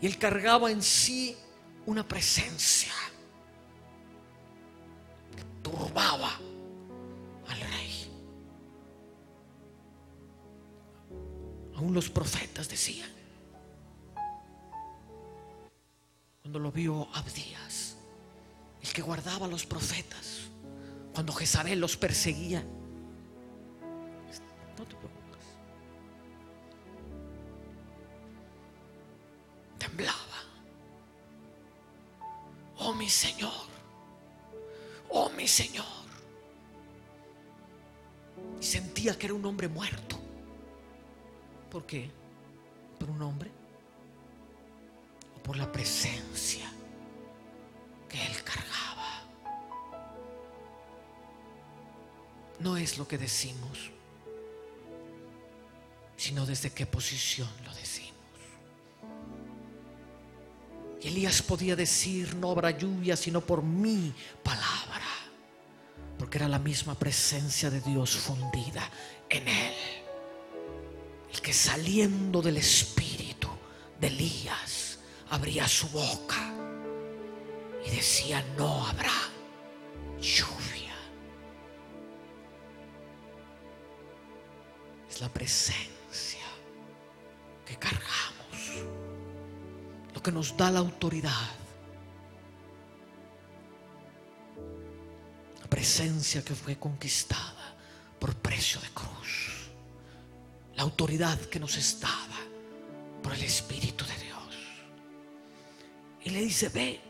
Y 0.00 0.06
él 0.06 0.18
cargaba 0.18 0.70
en 0.70 0.82
sí 0.82 1.36
una 1.86 2.06
presencia 2.06 2.92
que 5.36 5.42
turbaba 5.62 6.30
al 7.48 7.60
rey. 7.60 8.10
Aún 11.76 11.94
los 11.94 12.10
profetas 12.10 12.68
decían, 12.68 13.10
cuando 16.42 16.58
lo 16.58 16.70
vio 16.72 17.08
Abdías, 17.14 17.96
el 18.82 18.92
que 18.92 19.02
guardaba 19.02 19.46
a 19.46 19.48
los 19.48 19.66
profetas, 19.66 20.48
cuando 21.12 21.32
Jezabel 21.32 21.80
los 21.80 21.96
perseguía, 21.96 22.62
no 24.78 24.84
te 24.84 24.94
preocupes, 24.94 25.17
mi 32.98 33.08
Señor, 33.08 33.52
oh 35.10 35.30
mi 35.30 35.46
Señor. 35.46 35.86
Y 38.60 38.64
sentía 38.64 39.16
que 39.16 39.26
era 39.26 39.34
un 39.34 39.44
hombre 39.44 39.68
muerto. 39.68 40.18
¿Por 41.70 41.86
qué? 41.86 42.10
¿Por 42.98 43.08
un 43.08 43.22
hombre? 43.22 43.50
¿O 45.36 45.42
por 45.42 45.56
la 45.56 45.70
presencia 45.70 46.70
que 48.08 48.20
él 48.26 48.42
cargaba? 48.42 49.22
No 52.58 52.76
es 52.76 52.98
lo 52.98 53.06
que 53.06 53.16
decimos, 53.16 53.92
sino 56.16 56.44
desde 56.46 56.72
qué 56.72 56.84
posición 56.86 57.48
lo 57.64 57.72
decimos. 57.74 58.17
Y 61.00 61.08
Elías 61.08 61.42
podía 61.42 61.76
decir, 61.76 62.34
no 62.36 62.50
habrá 62.50 62.70
lluvia 62.70 63.16
sino 63.16 63.40
por 63.40 63.62
mi 63.62 64.12
palabra. 64.42 65.06
Porque 66.18 66.38
era 66.38 66.48
la 66.48 66.58
misma 66.58 66.94
presencia 66.94 67.70
de 67.70 67.80
Dios 67.80 68.16
fundida 68.16 68.90
en 69.28 69.46
él. 69.46 69.74
El 71.32 71.40
que 71.40 71.52
saliendo 71.52 72.42
del 72.42 72.56
espíritu 72.56 73.48
de 74.00 74.08
Elías 74.08 74.98
abría 75.30 75.68
su 75.68 75.88
boca 75.88 76.52
y 77.86 77.90
decía, 77.90 78.44
no 78.56 78.86
habrá 78.86 79.12
lluvia. 80.20 80.94
Es 85.08 85.20
la 85.20 85.28
presencia 85.28 86.46
que 87.64 87.76
cargamos, 87.76 88.37
lo 90.18 90.22
que 90.24 90.32
nos 90.32 90.56
da 90.56 90.68
la 90.68 90.80
autoridad. 90.80 91.48
La 95.60 95.70
presencia 95.70 96.44
que 96.44 96.56
fue 96.56 96.76
conquistada 96.76 97.76
por 98.18 98.34
precio 98.34 98.80
de 98.80 98.88
cruz. 98.88 99.70
La 100.74 100.82
autoridad 100.82 101.38
que 101.42 101.60
nos 101.60 101.76
es 101.76 101.98
por 103.22 103.32
el 103.32 103.44
Espíritu 103.44 104.04
de 104.06 104.16
Dios. 104.24 104.54
Y 106.24 106.30
le 106.30 106.40
dice, 106.40 106.68
ve 106.68 107.00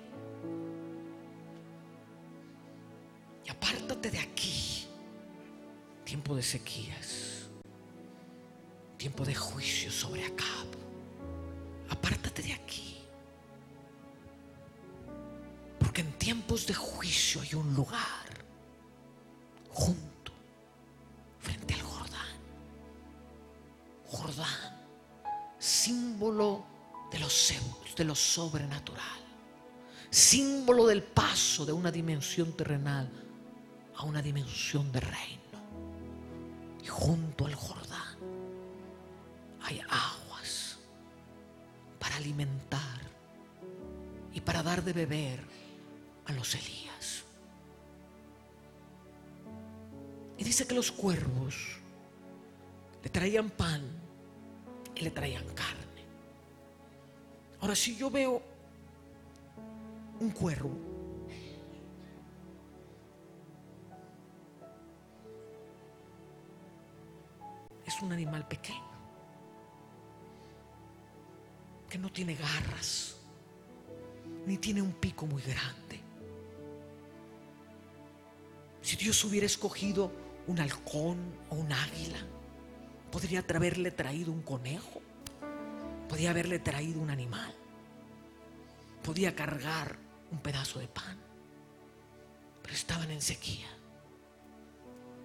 y 3.47 3.51
apártate 3.51 4.11
de 4.11 4.19
aquí. 4.19 4.87
Tiempo 6.05 6.37
de 6.37 6.43
sequías. 6.43 7.49
Tiempo 8.99 9.25
de 9.25 9.35
juicio 9.35 9.91
sobre 9.91 10.27
Acab. 10.27 10.69
Apártate 11.89 12.43
de 12.43 12.53
aquí. 12.53 12.88
En 15.99 16.13
tiempos 16.13 16.65
de 16.65 16.75
juicio 16.75 17.41
hay 17.41 17.57
un 17.57 17.75
lugar 17.75 18.29
junto, 19.69 20.31
frente 21.41 21.75
al 21.75 21.83
Jordán. 21.83 22.37
Jordán, 24.07 24.87
símbolo 25.59 26.65
de 27.11 27.19
los 27.19 27.53
de 27.97 28.05
lo 28.05 28.15
sobrenatural, 28.15 29.21
símbolo 30.09 30.87
del 30.87 31.03
paso 31.03 31.67
de 31.67 31.73
una 31.73 31.91
dimensión 31.91 32.53
terrenal 32.53 33.11
a 33.97 34.05
una 34.05 34.23
dimensión 34.23 34.93
de 34.93 35.01
reino. 35.01 35.59
Y 36.81 36.87
junto 36.87 37.45
al 37.45 37.57
Jordán 37.57 38.19
hay 39.63 39.81
aguas 39.81 40.79
para 41.99 42.15
alimentar 42.15 43.01
y 44.33 44.41
para 44.41 44.63
dar 44.63 44.85
de 44.85 44.93
beber 44.93 45.58
a 46.29 46.33
los 46.33 46.55
Elías. 46.55 47.25
Y 50.37 50.45
dice 50.45 50.67
que 50.67 50.75
los 50.75 50.93
cuervos 50.93 51.81
le 53.03 53.11
traían 53.11 53.51
pan 53.51 53.83
y 54.95 55.01
le 55.01 55.11
traían 55.11 55.45
carne. 55.55 56.05
Ahora, 57.61 57.75
si 57.75 57.97
yo 57.97 58.11
veo 58.11 58.41
un 60.21 60.31
cuervo, 60.31 60.71
es 67.85 68.01
un 68.03 68.13
animal 68.13 68.47
pequeño, 68.47 68.79
que 71.89 71.99
no 71.99 72.13
tiene 72.13 72.35
garras, 72.35 73.17
ni 74.47 74.59
tiene 74.59 74.83
un 74.83 74.93
pico 74.93 75.27
muy 75.27 75.43
grande. 75.43 75.88
Si 78.89 78.97
Dios 78.97 79.23
hubiera 79.25 79.45
escogido 79.45 80.11
un 80.47 80.59
halcón 80.61 81.19
o 81.51 81.57
un 81.57 81.71
águila, 81.71 82.21
podría 83.13 83.45
haberle 83.47 83.91
traído 83.91 84.33
un 84.33 84.41
conejo, 84.41 85.03
podría 86.09 86.31
haberle 86.31 86.59
traído 86.59 86.99
un 86.99 87.11
animal, 87.11 87.55
podía 89.05 89.37
cargar 89.37 89.99
un 90.31 90.39
pedazo 90.39 90.79
de 90.79 90.89
pan, 90.89 91.19
pero 92.63 92.75
estaban 92.75 93.11
en 93.11 93.21
sequía, 93.21 93.69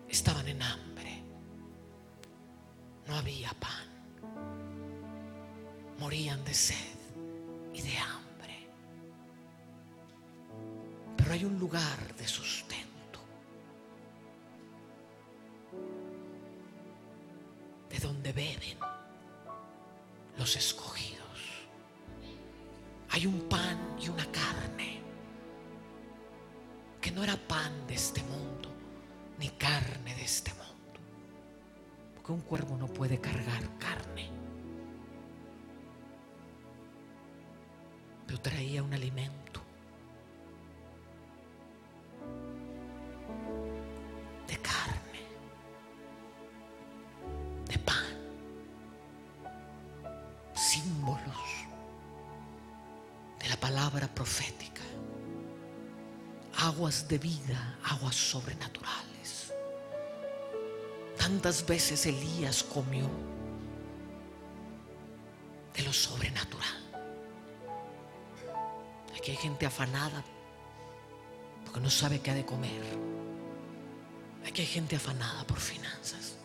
estaban 0.09 0.45
en 0.49 0.61
hambre, 0.61 1.23
no 3.07 3.15
había 3.15 3.53
pan, 3.61 3.87
morían 5.99 6.43
de 6.43 6.53
sed 6.53 6.97
y 7.73 7.81
de 7.81 7.97
hambre, 7.97 8.67
pero 11.15 11.31
hay 11.31 11.45
un 11.45 11.57
lugar 11.57 12.13
de 12.17 12.27
sustento. 12.27 12.82
Donde 18.23 18.41
beben 18.41 18.77
los 20.37 20.55
escogidos. 20.55 21.19
Hay 23.09 23.27
un 23.27 23.49
pan 23.49 23.77
y 24.01 24.07
una 24.07 24.25
carne 24.31 25.01
que 27.01 27.11
no 27.11 27.21
era 27.21 27.35
pan 27.35 27.85
de 27.85 27.95
este 27.95 28.23
mundo, 28.23 28.69
ni 29.39 29.49
carne 29.49 30.15
de 30.15 30.23
este 30.23 30.51
mundo. 30.53 30.99
Porque 32.15 32.31
un 32.31 32.41
cuervo 32.41 32.77
no 32.77 32.87
puede 32.87 33.19
cargar 33.19 33.61
carne. 33.77 34.29
Pero 38.25 38.39
traía 38.39 38.83
un 38.83 38.93
alimento 38.93 39.61
de 57.07 57.17
vida, 57.17 57.77
aguas 57.83 58.15
sobrenaturales. 58.15 59.51
Tantas 61.17 61.65
veces 61.65 62.05
Elías 62.05 62.63
comió 62.63 63.09
de 65.73 65.83
lo 65.83 65.91
sobrenatural. 65.91 66.77
Aquí 69.17 69.31
hay 69.31 69.37
gente 69.37 69.65
afanada 69.65 70.23
porque 71.65 71.79
no 71.79 71.89
sabe 71.89 72.19
qué 72.19 72.31
ha 72.31 72.35
de 72.35 72.45
comer. 72.45 72.83
Aquí 74.45 74.61
hay 74.61 74.67
gente 74.67 74.95
afanada 74.95 75.45
por 75.45 75.59
finanzas. 75.59 76.35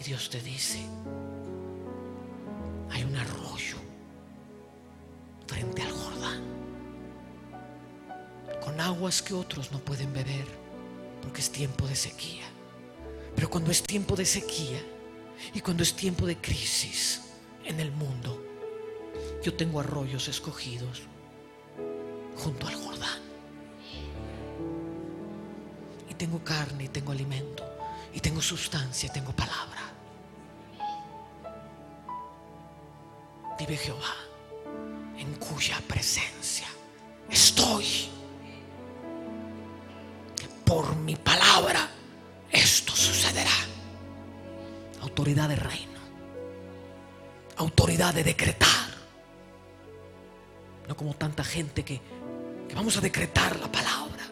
Y 0.00 0.04
Dios 0.04 0.30
te 0.30 0.40
dice, 0.40 0.80
hay 2.90 3.02
un 3.02 3.16
arroyo 3.16 3.63
aguas 8.84 9.22
que 9.22 9.32
otros 9.32 9.72
no 9.72 9.78
pueden 9.78 10.12
beber, 10.12 10.46
porque 11.22 11.40
es 11.40 11.50
tiempo 11.50 11.86
de 11.86 11.96
sequía. 11.96 12.44
Pero 13.34 13.48
cuando 13.48 13.70
es 13.70 13.82
tiempo 13.82 14.14
de 14.14 14.26
sequía 14.26 14.80
y 15.54 15.60
cuando 15.60 15.82
es 15.82 15.94
tiempo 15.94 16.26
de 16.26 16.36
crisis 16.36 17.22
en 17.64 17.80
el 17.80 17.90
mundo, 17.92 18.44
yo 19.42 19.54
tengo 19.54 19.80
arroyos 19.80 20.28
escogidos 20.28 21.02
junto 22.36 22.66
al 22.66 22.74
Jordán. 22.74 23.22
Y 26.10 26.14
tengo 26.14 26.44
carne 26.44 26.84
y 26.84 26.88
tengo 26.88 27.12
alimento 27.12 27.64
y 28.12 28.20
tengo 28.20 28.40
sustancia 28.42 29.08
y 29.08 29.12
tengo 29.12 29.32
palabra. 29.32 29.82
Vive 33.58 33.76
Jehová, 33.76 34.14
en 35.16 35.34
cuya 35.36 35.80
presencia 35.88 36.66
estoy. 37.30 38.13
Mi 41.04 41.16
palabra 41.16 41.86
esto 42.50 42.96
sucederá. 42.96 43.50
Autoridad 45.02 45.50
de 45.50 45.56
reino. 45.56 46.00
Autoridad 47.56 48.14
de 48.14 48.24
decretar. 48.24 48.88
No 50.88 50.96
como 50.96 51.12
tanta 51.14 51.44
gente 51.44 51.84
que, 51.84 52.00
que 52.68 52.74
vamos 52.74 52.96
a 52.96 53.02
decretar 53.02 53.60
la 53.60 53.70
palabra. 53.70 54.24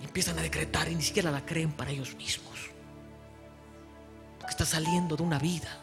Y 0.00 0.04
empiezan 0.04 0.38
a 0.38 0.42
decretar 0.42 0.88
y 0.90 0.94
ni 0.94 1.02
siquiera 1.02 1.30
la 1.30 1.44
creen 1.44 1.72
para 1.72 1.90
ellos 1.90 2.14
mismos. 2.14 2.70
Porque 4.38 4.50
está 4.50 4.64
saliendo 4.64 5.14
de 5.14 5.22
una 5.24 5.38
vida 5.38 5.78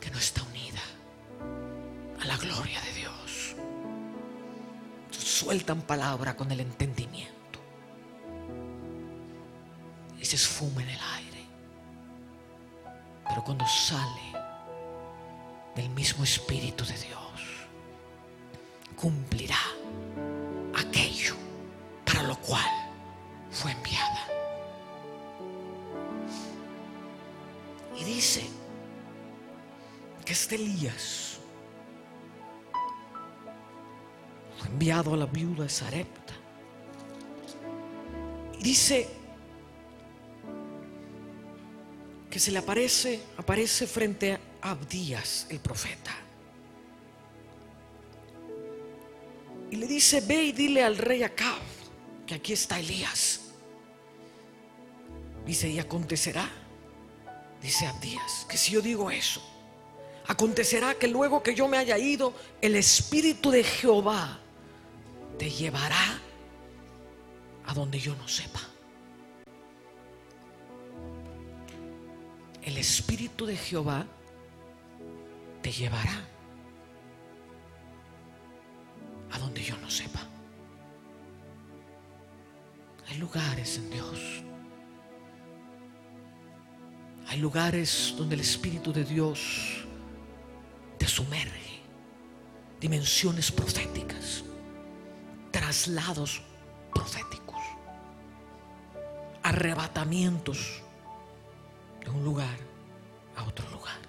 que 0.00 0.10
no 0.10 0.18
está 0.18 0.42
unida 0.42 0.80
a 2.20 2.24
la 2.24 2.36
gloria 2.36 2.80
de 2.80 2.89
sueltan 5.40 5.80
palabra 5.80 6.36
con 6.36 6.50
el 6.52 6.60
entendimiento 6.60 7.58
y 10.20 10.24
se 10.26 10.36
esfuma 10.36 10.82
en 10.82 10.90
el 10.90 11.00
aire. 11.16 11.46
Pero 13.26 13.42
cuando 13.42 13.66
sale 13.66 14.28
del 15.74 15.88
mismo 15.90 16.24
Espíritu 16.24 16.84
de 16.84 16.92
Dios, 16.92 17.40
cumplirá 18.96 19.62
aquello 20.76 21.36
para 22.04 22.22
lo 22.24 22.36
cual 22.40 22.70
fue 23.50 23.72
enviada. 23.72 24.26
Y 27.98 28.04
dice 28.04 28.42
que 30.26 30.34
este 30.34 30.56
Elías 30.56 31.19
enviado 34.80 35.12
a 35.12 35.16
la 35.18 35.26
viuda 35.26 35.66
de 35.66 36.06
y 38.58 38.62
dice 38.62 39.06
que 42.30 42.40
se 42.40 42.50
le 42.50 42.60
aparece, 42.60 43.20
aparece 43.36 43.86
frente 43.86 44.38
a 44.62 44.70
Abdías, 44.70 45.46
el 45.50 45.58
profeta. 45.60 46.12
Y 49.70 49.76
le 49.76 49.86
dice, 49.86 50.22
ve 50.22 50.44
y 50.44 50.52
dile 50.52 50.82
al 50.82 50.96
rey 50.96 51.24
Acab 51.24 51.60
que 52.26 52.36
aquí 52.36 52.54
está 52.54 52.80
Elías. 52.80 53.40
Dice, 55.44 55.68
y 55.68 55.78
acontecerá, 55.78 56.48
dice 57.60 57.86
Abdías, 57.86 58.46
que 58.48 58.56
si 58.56 58.72
yo 58.72 58.80
digo 58.80 59.10
eso, 59.10 59.42
acontecerá 60.26 60.94
que 60.94 61.06
luego 61.06 61.42
que 61.42 61.54
yo 61.54 61.68
me 61.68 61.76
haya 61.76 61.98
ido, 61.98 62.32
el 62.62 62.76
Espíritu 62.76 63.50
de 63.50 63.62
Jehová 63.62 64.40
te 65.40 65.48
llevará 65.48 66.20
a 67.64 67.72
donde 67.72 67.98
yo 67.98 68.14
no 68.14 68.28
sepa. 68.28 68.60
El 72.60 72.76
Espíritu 72.76 73.46
de 73.46 73.56
Jehová 73.56 74.04
te 75.62 75.72
llevará 75.72 76.12
a 79.32 79.38
donde 79.38 79.62
yo 79.62 79.78
no 79.78 79.88
sepa. 79.88 80.20
Hay 83.08 83.16
lugares 83.16 83.78
en 83.78 83.90
Dios. 83.90 84.20
Hay 87.28 87.38
lugares 87.38 88.14
donde 88.18 88.34
el 88.34 88.42
Espíritu 88.42 88.92
de 88.92 89.04
Dios 89.06 89.86
te 90.98 91.06
sumerge. 91.06 91.80
Dimensiones 92.78 93.50
proféticas. 93.50 94.44
Traslados 95.70 96.42
proféticos. 96.92 97.60
Arrebatamientos 99.44 100.82
de 102.00 102.10
un 102.10 102.24
lugar 102.24 102.58
a 103.36 103.44
otro 103.44 103.70
lugar. 103.70 104.00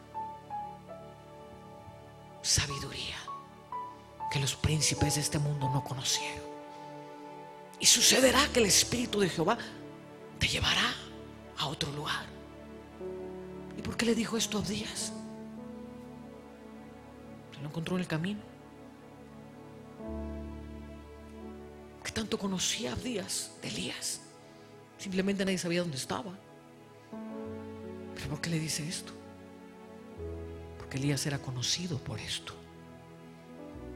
Sabiduría 2.41 3.15
que 4.31 4.39
los 4.39 4.55
príncipes 4.55 5.13
de 5.13 5.21
este 5.21 5.37
mundo 5.37 5.69
no 5.69 5.83
conocieron. 5.83 6.49
Y 7.79 7.85
sucederá 7.85 8.47
que 8.51 8.59
el 8.59 8.65
Espíritu 8.65 9.19
de 9.19 9.29
Jehová 9.29 9.59
te 10.39 10.47
llevará 10.47 10.95
a 11.59 11.67
otro 11.67 11.91
lugar. 11.91 12.25
¿Y 13.77 13.83
por 13.83 13.95
qué 13.95 14.07
le 14.07 14.15
dijo 14.15 14.35
esto 14.35 14.57
a 14.57 14.61
Abdías? 14.61 15.13
Se 17.53 17.61
lo 17.61 17.67
encontró 17.67 17.97
en 17.97 18.01
el 18.01 18.07
camino. 18.07 18.51
Tanto 22.21 22.37
conocía 22.37 22.91
a 22.91 22.93
Abdías 22.93 23.49
de 23.63 23.69
Elías. 23.69 24.21
Simplemente 24.99 25.43
nadie 25.43 25.57
sabía 25.57 25.81
dónde 25.81 25.97
estaba. 25.97 26.37
¿Pero 28.13 28.29
por 28.29 28.39
qué 28.39 28.51
le 28.51 28.59
dice 28.59 28.87
esto? 28.87 29.11
Porque 30.77 30.97
Elías 30.97 31.25
era 31.25 31.39
conocido 31.39 31.97
por 31.97 32.19
esto. 32.19 32.53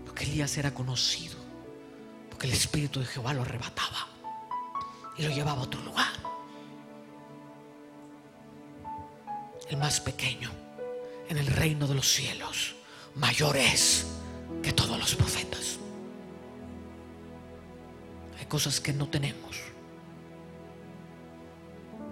Porque 0.08 0.24
Elías 0.24 0.58
era 0.58 0.74
conocido. 0.74 1.36
Porque 2.32 2.48
el 2.48 2.54
Espíritu 2.54 3.00
de 3.00 3.06
Jehová 3.06 3.32
lo 3.36 3.44
arrebataba 3.44 4.08
y 5.20 5.22
lo 5.22 5.30
llevaba 5.30 5.62
a 5.62 5.66
otro 5.66 5.84
lugar. 5.84 6.14
El 9.70 9.78
más 9.78 10.02
pequeño 10.02 10.50
en 11.30 11.38
el 11.38 11.46
reino 11.46 11.86
de 11.86 11.94
los 11.94 12.12
cielos 12.12 12.74
mayor 13.14 13.56
es 13.56 14.08
que 14.64 14.74
todos 14.74 14.98
los 14.98 15.14
profetas. 15.14 15.78
Cosas 18.48 18.80
que 18.80 18.94
no 18.94 19.10
tenemos 19.10 19.66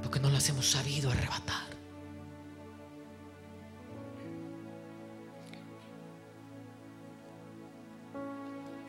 porque 0.04 0.20
no 0.20 0.30
las 0.30 0.48
hemos 0.50 0.70
sabido 0.70 1.10
arrebatar. 1.10 1.64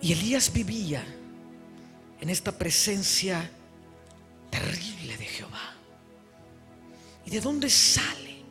Y 0.03 0.13
Elías 0.13 0.53
vivía 0.53 1.03
en 2.21 2.29
esta 2.29 2.53
presencia 2.53 3.49
terrible 4.51 5.17
de 5.17 5.25
Jehová. 5.25 5.75
¿Y 7.25 7.31
de 7.31 7.41
dónde 7.41 7.71
sale 7.71 8.43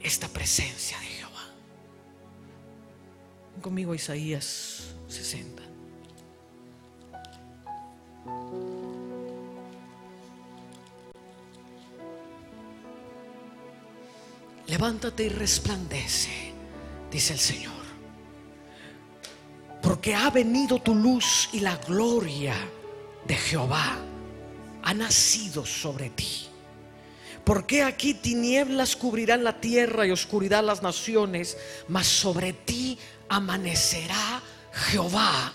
esta 0.00 0.26
presencia 0.26 0.98
de 0.98 1.06
Jehová? 1.06 1.44
Ven 3.52 3.60
conmigo 3.60 3.92
a 3.92 3.96
Isaías 3.96 4.96
60. 5.06 5.65
Levántate 14.76 15.24
y 15.24 15.28
resplandece, 15.30 16.52
dice 17.10 17.32
el 17.32 17.38
Señor 17.38 17.76
porque 19.86 20.16
ha 20.16 20.30
venido 20.30 20.80
tu 20.80 20.96
luz 20.96 21.48
y 21.52 21.60
la 21.60 21.76
gloria 21.76 22.56
de 23.24 23.36
Jehová 23.36 23.96
ha 24.82 24.94
nacido 24.94 25.64
sobre 25.64 26.10
ti. 26.10 26.48
Porque 27.44 27.84
aquí 27.84 28.14
tinieblas 28.14 28.96
cubrirán 28.96 29.44
la 29.44 29.60
tierra 29.60 30.04
y 30.04 30.10
oscuridad 30.10 30.64
las 30.64 30.82
naciones, 30.82 31.56
mas 31.86 32.08
sobre 32.08 32.52
ti 32.52 32.98
amanecerá 33.28 34.42
Jehová 34.72 35.52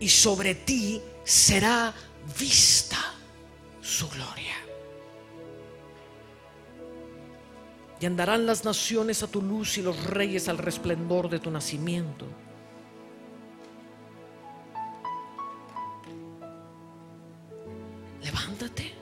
y 0.00 0.08
sobre 0.08 0.54
ti 0.54 1.02
será 1.24 1.92
vista 2.38 3.12
su 3.82 4.08
gloria. 4.08 4.67
Y 8.00 8.06
andarán 8.06 8.46
las 8.46 8.64
naciones 8.64 9.22
a 9.22 9.26
tu 9.26 9.42
luz 9.42 9.76
y 9.78 9.82
los 9.82 10.04
reyes 10.04 10.48
al 10.48 10.58
resplendor 10.58 11.28
de 11.28 11.40
tu 11.40 11.50
nacimiento. 11.50 12.26
Levántate 18.22 18.94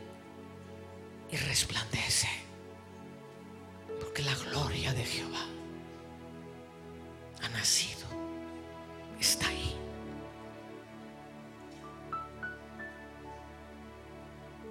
y 1.31 1.37
resplandece, 1.37 2.29
porque 4.01 4.23
la 4.23 4.35
gloria 4.35 4.95
de 4.95 5.05
Jehová 5.05 5.45
ha 7.43 7.49
nacido, 7.51 8.07
está 9.21 9.49
ahí. 9.49 9.77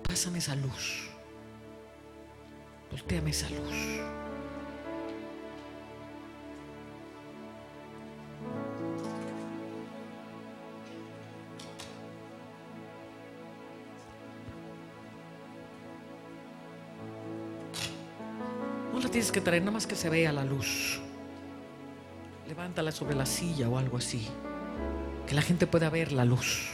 Pásame 0.07 0.39
esa 0.39 0.55
luz. 0.55 1.14
Volteame 2.91 3.31
esa 3.31 3.49
luz. 3.49 3.95
No 18.93 19.01
la 19.01 19.09
tienes 19.09 19.31
que 19.31 19.41
traer, 19.41 19.61
nada 19.61 19.71
más 19.71 19.87
que 19.87 19.95
se 19.95 20.09
vea 20.09 20.31
la 20.31 20.45
luz. 20.45 21.01
Levántala 22.47 22.91
sobre 22.91 23.15
la 23.15 23.25
silla 23.25 23.67
o 23.67 23.77
algo 23.77 23.97
así. 23.97 24.27
Que 25.27 25.35
la 25.35 25.41
gente 25.41 25.67
pueda 25.67 25.89
ver 25.89 26.11
la 26.13 26.23
luz. 26.23 26.71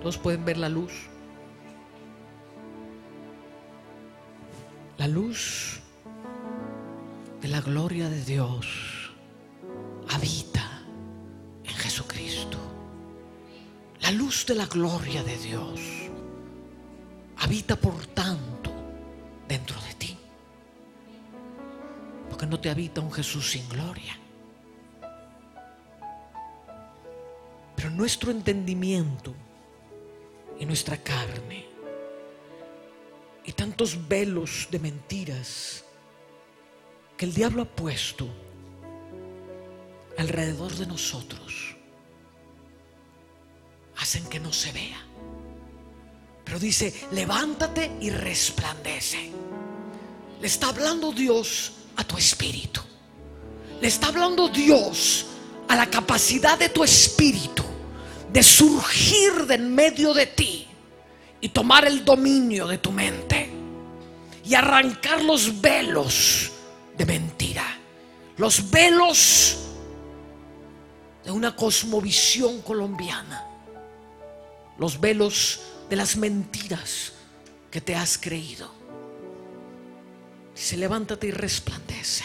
Todos 0.00 0.18
pueden 0.18 0.44
ver 0.44 0.56
la 0.56 0.68
luz. 0.68 1.10
La 5.00 5.08
luz 5.08 5.80
de 7.40 7.48
la 7.48 7.62
gloria 7.62 8.10
de 8.10 8.22
Dios 8.22 8.66
habita 10.10 10.82
en 11.64 11.74
Jesucristo. 11.74 12.58
La 14.02 14.10
luz 14.12 14.44
de 14.44 14.54
la 14.56 14.66
gloria 14.66 15.22
de 15.22 15.38
Dios 15.38 15.80
habita 17.38 17.76
por 17.76 18.08
tanto 18.08 18.72
dentro 19.48 19.80
de 19.88 19.94
ti. 19.94 20.18
Porque 22.28 22.44
no 22.44 22.60
te 22.60 22.68
habita 22.68 23.00
un 23.00 23.10
Jesús 23.10 23.52
sin 23.52 23.66
gloria. 23.70 24.18
Pero 27.74 27.88
nuestro 27.88 28.32
entendimiento 28.32 29.32
y 30.58 30.66
nuestra 30.66 30.98
carne 30.98 31.69
y 33.44 33.52
tantos 33.52 34.08
velos 34.08 34.68
de 34.70 34.78
mentiras 34.78 35.84
que 37.16 37.24
el 37.24 37.34
diablo 37.34 37.62
ha 37.62 37.66
puesto 37.66 38.28
alrededor 40.18 40.72
de 40.72 40.86
nosotros 40.86 41.76
hacen 43.96 44.24
que 44.26 44.40
no 44.40 44.52
se 44.52 44.72
vea. 44.72 45.04
Pero 46.44 46.58
dice, 46.58 46.92
levántate 47.12 47.92
y 48.00 48.10
resplandece. 48.10 49.30
Le 50.40 50.46
está 50.46 50.68
hablando 50.68 51.12
Dios 51.12 51.72
a 51.96 52.04
tu 52.04 52.16
espíritu. 52.16 52.80
Le 53.80 53.88
está 53.88 54.08
hablando 54.08 54.48
Dios 54.48 55.26
a 55.68 55.76
la 55.76 55.88
capacidad 55.88 56.58
de 56.58 56.70
tu 56.70 56.82
espíritu 56.82 57.62
de 58.32 58.42
surgir 58.42 59.46
de 59.46 59.54
en 59.56 59.74
medio 59.74 60.14
de 60.14 60.26
ti 60.26 60.66
y 61.40 61.48
tomar 61.50 61.86
el 61.86 62.04
dominio 62.04 62.66
de 62.66 62.78
tu 62.78 62.92
mente 62.92 63.29
y 64.50 64.56
arrancar 64.56 65.22
los 65.22 65.60
velos 65.60 66.50
de 66.98 67.06
mentira, 67.06 67.64
los 68.36 68.68
velos 68.68 69.58
de 71.24 71.30
una 71.30 71.54
cosmovisión 71.54 72.60
colombiana, 72.62 73.46
los 74.76 75.00
velos 75.00 75.60
de 75.88 75.94
las 75.94 76.16
mentiras 76.16 77.12
que 77.70 77.80
te 77.80 77.94
has 77.94 78.18
creído. 78.18 78.68
Se 80.52 80.76
levántate 80.76 81.28
y 81.28 81.30
resplandece. 81.30 82.24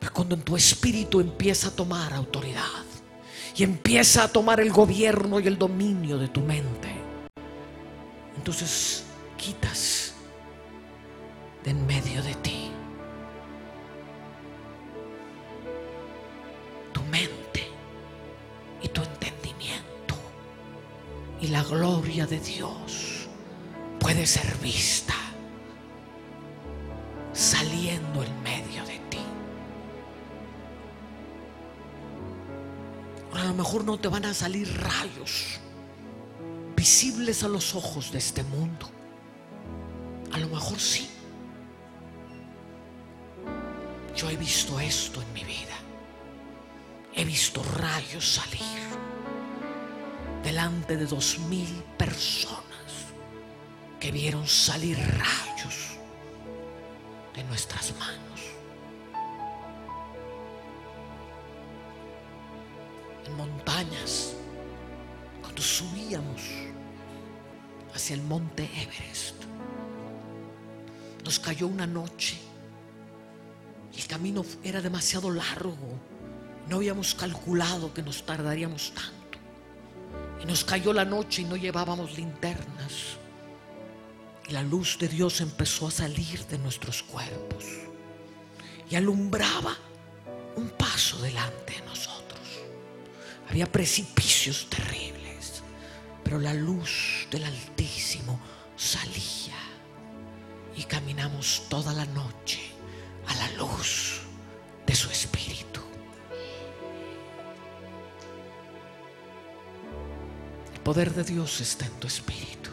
Pero 0.00 0.12
cuando 0.12 0.34
en 0.34 0.42
tu 0.42 0.56
espíritu 0.56 1.20
empieza 1.20 1.68
a 1.68 1.76
tomar 1.76 2.12
autoridad 2.12 2.64
y 3.54 3.62
empieza 3.62 4.24
a 4.24 4.28
tomar 4.28 4.58
el 4.58 4.72
gobierno 4.72 5.38
y 5.38 5.46
el 5.46 5.56
dominio 5.56 6.18
de 6.18 6.26
tu 6.26 6.40
mente, 6.40 6.88
entonces 8.36 9.04
quitas 9.36 10.09
en 11.64 11.86
medio 11.86 12.22
de 12.22 12.34
ti 12.36 12.70
tu 16.92 17.02
mente 17.04 17.68
y 18.82 18.88
tu 18.88 19.02
entendimiento 19.02 20.14
y 21.40 21.48
la 21.48 21.62
gloria 21.62 22.26
de 22.26 22.40
Dios 22.40 23.28
puede 23.98 24.26
ser 24.26 24.56
vista 24.58 25.14
saliendo 27.32 28.22
en 28.22 28.42
medio 28.42 28.84
de 28.84 28.98
ti. 29.10 29.18
a 33.32 33.44
lo 33.44 33.54
mejor 33.54 33.84
no 33.84 33.98
te 33.98 34.08
van 34.08 34.24
a 34.26 34.34
salir 34.34 34.68
rayos 34.80 35.60
visibles 36.76 37.42
a 37.42 37.48
los 37.48 37.74
ojos 37.74 38.10
de 38.10 38.18
este 38.18 38.42
mundo. 38.42 38.88
A 40.32 40.38
lo 40.38 40.48
mejor 40.48 40.80
sí. 40.80 41.09
Yo 44.14 44.28
he 44.28 44.36
visto 44.36 44.78
esto 44.80 45.22
en 45.22 45.32
mi 45.32 45.44
vida. 45.44 45.76
He 47.14 47.24
visto 47.24 47.62
rayos 47.62 48.34
salir 48.34 48.60
delante 50.42 50.96
de 50.96 51.06
dos 51.06 51.38
mil 51.48 51.82
personas 51.96 52.64
que 53.98 54.10
vieron 54.10 54.46
salir 54.46 54.96
rayos 54.98 55.98
de 57.34 57.44
nuestras 57.44 57.94
manos. 57.98 58.40
En 63.26 63.36
montañas, 63.36 64.34
cuando 65.42 65.62
subíamos 65.62 66.42
hacia 67.94 68.14
el 68.14 68.22
monte 68.22 68.64
Everest, 68.64 69.44
nos 71.24 71.38
cayó 71.38 71.66
una 71.66 71.86
noche. 71.86 72.49
El 73.96 74.06
camino 74.06 74.44
era 74.62 74.80
demasiado 74.80 75.30
largo. 75.30 75.76
No 76.68 76.76
habíamos 76.76 77.14
calculado 77.14 77.92
que 77.92 78.02
nos 78.02 78.24
tardaríamos 78.24 78.92
tanto. 78.94 79.38
Y 80.42 80.46
nos 80.46 80.64
cayó 80.64 80.92
la 80.92 81.04
noche 81.04 81.42
y 81.42 81.44
no 81.44 81.56
llevábamos 81.56 82.16
linternas. 82.16 83.16
Y 84.48 84.52
la 84.52 84.62
luz 84.62 84.98
de 84.98 85.08
Dios 85.08 85.40
empezó 85.40 85.88
a 85.88 85.90
salir 85.90 86.46
de 86.46 86.58
nuestros 86.58 87.02
cuerpos 87.02 87.64
y 88.90 88.96
alumbraba 88.96 89.76
un 90.56 90.68
paso 90.70 91.18
delante 91.22 91.74
de 91.74 91.82
nosotros. 91.82 92.40
Había 93.48 93.70
precipicios 93.70 94.66
terribles, 94.68 95.62
pero 96.24 96.38
la 96.38 96.54
luz 96.54 97.26
del 97.30 97.44
Altísimo 97.44 98.40
salía 98.76 99.56
y 100.76 100.82
caminamos 100.84 101.62
toda 101.68 101.92
la 101.92 102.06
noche 102.06 102.69
la 103.40 103.48
luz 103.56 104.20
de 104.86 104.94
su 104.94 105.10
Espíritu. 105.10 105.80
El 110.74 110.80
poder 110.80 111.14
de 111.14 111.24
Dios 111.24 111.60
está 111.60 111.86
en 111.86 111.92
tu 111.92 112.06
espíritu. 112.06 112.70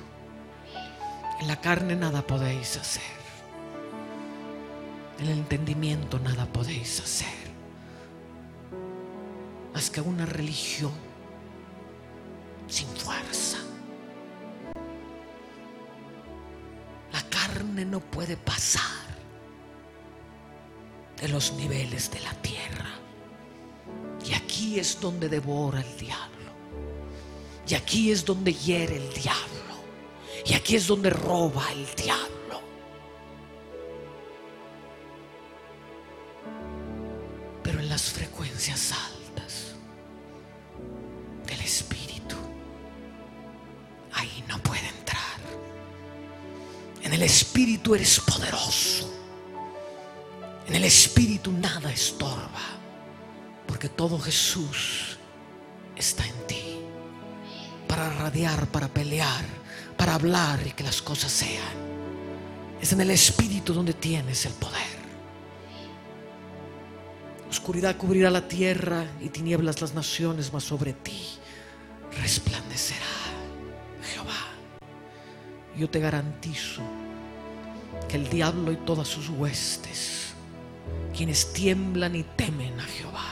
En 1.39 1.47
la 1.47 1.61
carne 1.61 1.95
nada 1.95 2.21
podéis 2.25 2.75
hacer. 2.77 3.17
En 5.19 5.25
el 5.27 5.39
entendimiento 5.39 6.19
nada 6.19 6.45
podéis 6.45 6.99
hacer. 6.99 7.37
Más 9.73 9.89
que 9.89 10.01
una 10.01 10.25
religión 10.25 10.93
sin 12.67 12.87
fuerza. 12.87 13.57
La 17.13 17.21
carne 17.29 17.85
no 17.85 17.99
puede 17.99 18.35
pasar 18.35 19.06
de 21.21 21.27
los 21.29 21.53
niveles 21.53 22.11
de 22.11 22.19
la 22.21 22.33
tierra. 22.35 22.89
Y 24.25 24.33
aquí 24.33 24.79
es 24.79 24.99
donde 24.99 25.29
devora 25.29 25.81
el 25.81 25.97
diablo. 25.97 26.51
Y 27.67 27.73
aquí 27.73 28.11
es 28.11 28.23
donde 28.23 28.53
hiere 28.53 28.97
el 28.97 29.13
diablo. 29.13 29.57
Y 30.45 30.53
aquí 30.53 30.75
es 30.75 30.87
donde 30.87 31.09
roba 31.09 31.71
el 31.71 31.85
diablo. 31.95 32.61
Pero 37.63 37.79
en 37.79 37.89
las 37.89 38.03
frecuencias 38.03 38.91
altas 38.91 39.75
del 41.45 41.59
espíritu, 41.61 42.37
ahí 44.13 44.43
no 44.47 44.57
puede 44.59 44.87
entrar. 44.87 45.39
En 47.03 47.13
el 47.13 47.23
espíritu 47.23 47.95
eres 47.95 48.19
poderoso. 48.21 49.06
Espíritu 50.87 51.51
nada 51.51 51.91
estorba. 51.91 52.65
Porque 53.67 53.89
todo 53.89 54.17
Jesús 54.19 55.17
está 55.95 56.25
en 56.25 56.47
ti. 56.47 56.79
Para 57.87 58.09
radiar, 58.09 58.67
para 58.67 58.87
pelear 58.87 59.57
para 59.97 60.13
hablar 60.13 60.59
y 60.65 60.71
que 60.71 60.83
las 60.83 61.01
cosas 61.01 61.31
sean. 61.31 61.87
Es 62.79 62.93
en 62.93 63.01
el 63.01 63.09
Espíritu 63.09 63.73
donde 63.73 63.93
tienes 63.93 64.45
el 64.45 64.53
poder. 64.53 64.97
Oscuridad 67.49 67.97
cubrirá 67.97 68.29
la 68.29 68.47
tierra 68.47 69.05
y 69.19 69.29
tinieblas 69.29 69.81
las 69.81 69.95
naciones, 69.95 70.53
mas 70.53 70.63
sobre 70.63 70.93
ti 70.93 71.19
resplandecerá 72.21 72.99
Jehová. 74.13 74.53
Yo 75.75 75.89
te 75.89 75.99
garantizo 75.99 76.81
que 78.07 78.17
el 78.17 78.29
diablo 78.29 78.71
y 78.71 78.77
todas 78.77 79.07
sus 79.07 79.29
huestes, 79.29 80.16
quienes 81.17 81.51
tiemblan 81.51 82.15
y 82.15 82.21
temen 82.21 82.79
a 82.79 82.83
Jehová, 82.83 83.25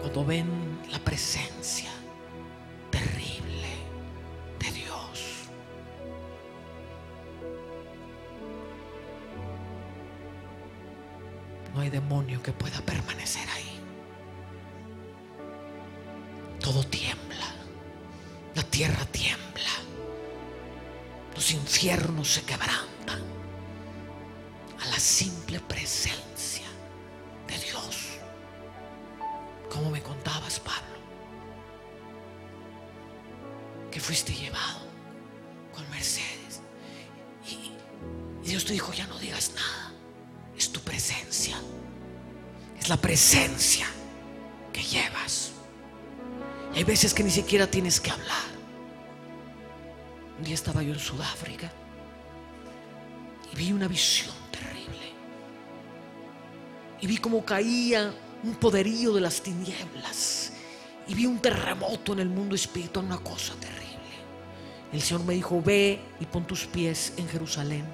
cuando 0.00 0.24
ven 0.24 0.80
la 0.90 0.98
presencia 0.98 1.90
terrible, 2.90 3.68
de 4.58 4.72
Dios. 4.72 5.46
No 11.72 11.82
hay 11.82 11.90
demonio 11.90 12.42
que 12.42 12.50
pueda 12.50 12.80
permanecer 12.80 13.48
ahí. 13.48 13.78
Todo 16.58 16.82
tiembla. 16.82 17.46
La 18.56 18.62
tierra 18.64 19.04
tiembla. 19.12 19.70
Los 21.32 21.52
infiernos 21.52 22.32
se 22.32 22.42
quebrantan 22.42 23.20
a 24.80 24.86
la 24.86 24.98
presencia 25.60 26.66
de 27.46 27.58
Dios. 27.58 28.18
Como 29.70 29.90
me 29.90 30.02
contabas, 30.02 30.60
Pablo 30.60 30.96
que 33.96 34.02
fuiste 34.02 34.34
llevado 34.34 34.80
con 35.74 35.88
Mercedes. 35.88 36.60
Y, 37.48 37.72
y 38.44 38.50
Dios 38.50 38.66
te 38.66 38.74
dijo, 38.74 38.92
ya 38.92 39.06
no 39.06 39.18
digas 39.18 39.52
nada. 39.54 39.90
Es 40.54 40.70
tu 40.70 40.80
presencia. 40.80 41.56
Es 42.78 42.90
la 42.90 42.98
presencia 42.98 43.86
que 44.70 44.82
llevas. 44.82 45.52
Y 46.74 46.76
hay 46.76 46.84
veces 46.84 47.14
que 47.14 47.24
ni 47.24 47.30
siquiera 47.30 47.66
tienes 47.66 47.98
que 47.98 48.10
hablar. 48.10 48.44
Un 50.36 50.44
día 50.44 50.54
estaba 50.54 50.82
yo 50.82 50.92
en 50.92 51.00
Sudáfrica 51.00 51.72
y 53.50 53.56
vi 53.56 53.72
una 53.72 53.88
visión. 53.88 54.45
Y 57.00 57.06
vi 57.06 57.18
cómo 57.18 57.44
caía 57.44 58.14
un 58.42 58.54
poderío 58.54 59.12
de 59.12 59.20
las 59.20 59.42
tinieblas. 59.42 60.52
Y 61.08 61.14
vi 61.14 61.26
un 61.26 61.38
terremoto 61.38 62.12
en 62.12 62.20
el 62.20 62.28
mundo 62.28 62.54
espiritual, 62.54 63.04
una 63.04 63.18
cosa 63.18 63.54
terrible. 63.54 63.86
El 64.92 65.02
Señor 65.02 65.24
me 65.24 65.34
dijo, 65.34 65.60
ve 65.62 66.00
y 66.20 66.24
pon 66.26 66.46
tus 66.46 66.66
pies 66.66 67.12
en 67.16 67.28
Jerusalén. 67.28 67.84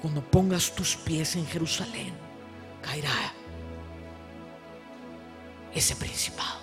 cuando 0.00 0.20
pongas 0.20 0.74
tus 0.74 0.96
pies 0.96 1.36
en 1.36 1.46
Jerusalén, 1.46 2.12
caerá 2.82 3.32
ese 5.72 5.94
principado. 5.94 6.60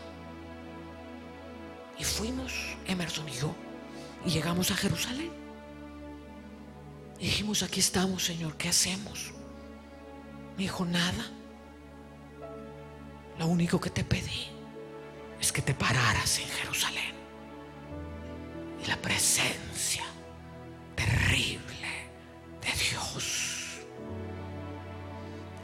Y 1.97 2.03
fuimos, 2.03 2.53
Emerson 2.85 3.27
y 3.29 3.33
yo, 3.33 3.55
y 4.25 4.29
llegamos 4.29 4.71
a 4.71 4.75
Jerusalén. 4.75 5.31
Y 7.19 7.25
dijimos, 7.25 7.63
aquí 7.63 7.79
estamos, 7.79 8.23
Señor, 8.23 8.55
¿qué 8.57 8.69
hacemos? 8.69 9.33
Me 10.59 10.63
dijo, 10.63 10.83
nada. 10.83 11.25
Lo 13.37 13.47
único 13.47 13.79
que 13.79 13.89
te 13.89 14.03
pedí 14.03 14.49
es 15.39 15.53
que 15.53 15.61
te 15.61 15.73
pararas 15.73 16.37
en 16.39 16.49
Jerusalén. 16.49 17.15
Y 18.83 18.85
la 18.85 18.97
presencia 18.97 20.03
terrible 20.95 22.09
de 22.59 22.71
Dios 22.77 23.77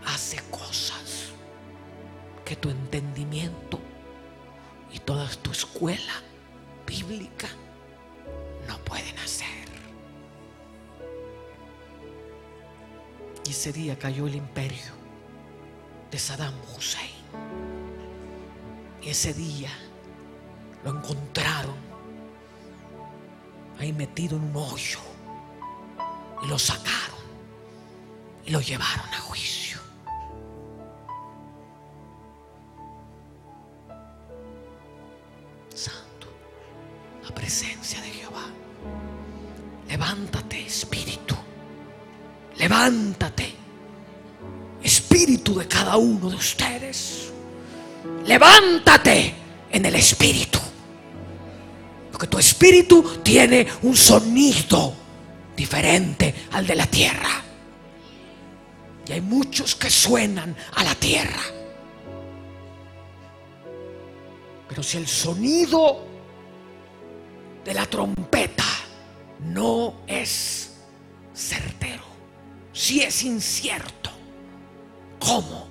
hace 0.05 0.37
cosas 0.49 1.33
que 2.45 2.55
tu 2.55 2.69
entendimiento 2.69 3.81
y 4.93 4.99
toda 4.99 5.27
tu 5.41 5.51
escuela 5.51 6.23
bíblica 6.87 7.49
no 8.65 8.77
pueden 8.85 9.19
hacer. 9.19 9.54
Y 13.45 13.51
ese 13.51 13.71
día 13.71 13.97
cayó 13.97 14.27
el 14.27 14.35
imperio 14.35 14.93
de 16.09 16.17
Saddam 16.17 16.53
Hussein. 16.75 17.11
Y 19.01 19.09
ese 19.09 19.33
día 19.33 19.69
lo 20.83 20.97
encontraron 20.97 21.75
ahí 23.79 23.93
metido 23.93 24.37
en 24.37 24.43
un 24.43 24.55
hoyo. 24.55 24.99
Y 26.43 26.47
lo 26.47 26.57
sacaron 26.57 27.15
y 28.45 28.51
lo 28.51 28.61
llevaron 28.61 29.07
a 29.13 29.19
juicio. 29.19 29.79
Santo, 35.73 36.27
la 37.23 37.33
presencia 37.33 38.01
de 38.01 38.09
Jehová. 38.09 38.45
Levántate, 39.87 40.65
espíritu. 40.65 41.34
Levántate, 42.57 43.53
espíritu 44.81 45.59
de 45.59 45.67
cada 45.67 45.97
uno 45.97 46.29
de 46.29 46.35
ustedes. 46.35 47.31
Levántate 48.25 49.33
en 49.71 49.85
el 49.85 49.95
espíritu. 49.95 50.59
Porque 52.11 52.27
tu 52.27 52.39
espíritu 52.39 53.19
tiene 53.21 53.67
un 53.81 53.95
sonido 53.95 54.93
diferente 55.55 56.33
al 56.51 56.65
de 56.65 56.75
la 56.75 56.87
tierra. 56.87 57.43
Y 59.07 59.11
hay 59.11 59.21
muchos 59.21 59.75
que 59.75 59.89
suenan 59.89 60.55
a 60.75 60.83
la 60.83 60.95
tierra. 60.95 61.41
Pero 64.69 64.81
si 64.81 64.97
el 64.97 65.07
sonido 65.07 66.05
de 67.63 67.73
la 67.73 67.85
trompeta 67.85 68.65
no 69.41 70.01
es 70.07 70.73
certero, 71.33 72.14
si 72.75 73.01
es 73.01 73.23
incierto, 73.23 74.11
¿cómo 75.17 75.69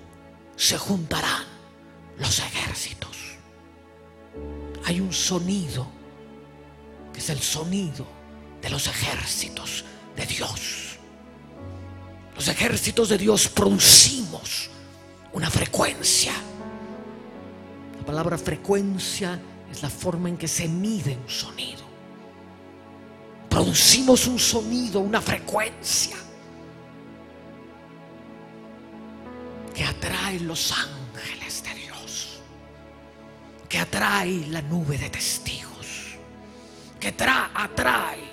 se 0.57 0.79
juntarán 0.79 1.45
los 2.19 2.39
ejércitos? 2.39 3.11
Hay 4.87 5.01
un 5.01 5.13
sonido 5.13 5.87
que 7.13 7.21
es 7.21 7.29
el 7.29 7.41
sonido 7.41 8.07
de 8.63 8.71
los 8.71 8.87
ejércitos 8.87 9.85
de 10.17 10.25
Dios. 10.25 10.97
Los 12.35 12.49
ejércitos 12.49 13.11
de 13.11 13.19
Dios 13.19 13.49
producimos 13.49 14.71
una 15.35 15.51
frecuencia. 15.51 16.33
La 17.99 18.07
palabra 18.07 18.39
frecuencia 18.39 19.39
es 19.71 19.83
la 19.83 19.91
forma 19.91 20.31
en 20.31 20.39
que 20.39 20.49
se 20.49 20.67
mide 20.69 21.19
un 21.23 21.29
sonido. 21.29 21.85
Producimos 23.51 24.27
un 24.27 24.39
sonido, 24.39 25.01
una 25.01 25.21
frecuencia 25.21 26.24
que 29.75 29.85
atrae 29.85 30.39
los 30.41 30.73
ángeles 30.73 31.65
de 31.65 31.75
Dios, 31.75 32.41
que 33.69 33.79
atrae 33.79 34.47
la 34.49 34.63
nube 34.63 34.97
de 34.97 35.11
testigos, 35.11 36.17
que 37.01 37.09
atrae 37.09 38.33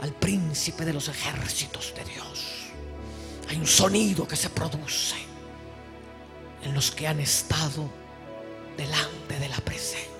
al 0.00 0.12
príncipe 0.14 0.84
de 0.84 0.94
los 0.94 1.08
ejércitos 1.08 1.92
de 1.94 2.04
Dios. 2.04 2.70
Hay 3.48 3.56
un 3.58 3.66
sonido 3.66 4.26
que 4.26 4.36
se 4.36 4.48
produce 4.48 5.16
en 6.62 6.72
los 6.72 6.90
que 6.90 7.06
han 7.06 7.20
estado 7.20 7.90
delante 8.76 9.38
de 9.38 9.48
la 9.48 9.58
presencia 9.58 10.19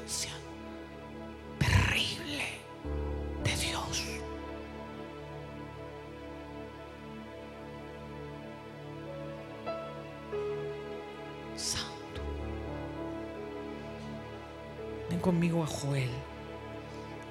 conmigo 15.40 15.62
a 15.62 15.66
Joel, 15.66 16.10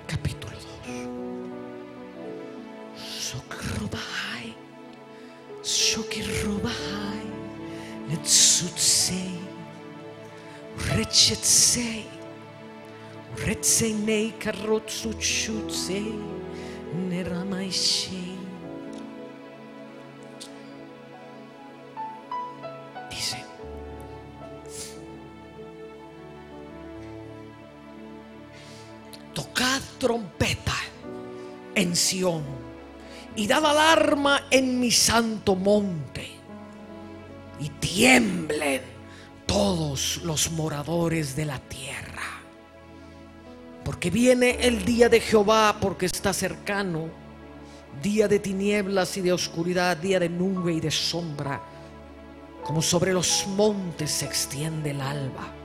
capítulo 0.07 0.51
2. 0.83 1.09
Sokrobahai, 2.97 4.57
Shokirobahai, 5.61 7.27
Letsutsei, 8.09 9.39
Rechetsei, 10.95 12.07
Retsenei 13.45 14.31
Karotsuchutsei, 14.39 16.11
Neramaishei. 17.07 18.48
Tocad 29.59 29.81
trompeta 29.99 30.75
en 31.75 31.93
Sión 31.93 32.43
y 33.35 33.45
dad 33.45 33.65
alarma 33.65 34.43
en 34.49 34.79
mi 34.79 34.89
santo 34.89 35.53
monte 35.53 36.29
y 37.59 37.67
tiemblen 37.67 38.81
todos 39.45 40.21
los 40.23 40.51
moradores 40.51 41.35
de 41.35 41.45
la 41.45 41.59
tierra. 41.59 42.23
Porque 43.83 44.09
viene 44.09 44.59
el 44.61 44.85
día 44.85 45.09
de 45.09 45.19
Jehová, 45.19 45.75
porque 45.81 46.05
está 46.05 46.31
cercano, 46.31 47.09
día 48.01 48.29
de 48.29 48.39
tinieblas 48.39 49.17
y 49.17 49.21
de 49.21 49.33
oscuridad, 49.33 49.97
día 49.97 50.21
de 50.21 50.29
nube 50.29 50.71
y 50.71 50.79
de 50.79 50.91
sombra, 50.91 51.61
como 52.63 52.81
sobre 52.81 53.11
los 53.11 53.45
montes 53.47 54.09
se 54.09 54.25
extiende 54.25 54.91
el 54.91 55.01
alba. 55.01 55.58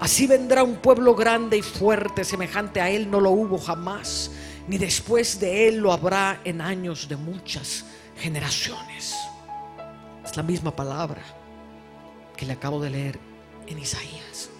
Así 0.00 0.26
vendrá 0.26 0.62
un 0.62 0.76
pueblo 0.76 1.14
grande 1.14 1.56
y 1.56 1.62
fuerte, 1.62 2.24
semejante 2.24 2.80
a 2.80 2.88
él 2.88 3.10
no 3.10 3.20
lo 3.20 3.30
hubo 3.30 3.58
jamás, 3.58 4.30
ni 4.68 4.78
después 4.78 5.40
de 5.40 5.68
él 5.68 5.78
lo 5.78 5.92
habrá 5.92 6.40
en 6.44 6.60
años 6.60 7.08
de 7.08 7.16
muchas 7.16 7.84
generaciones. 8.16 9.14
Es 10.24 10.36
la 10.36 10.42
misma 10.42 10.74
palabra 10.74 11.22
que 12.36 12.46
le 12.46 12.52
acabo 12.52 12.80
de 12.80 12.90
leer 12.90 13.18
en 13.66 13.78
Isaías. 13.78 14.50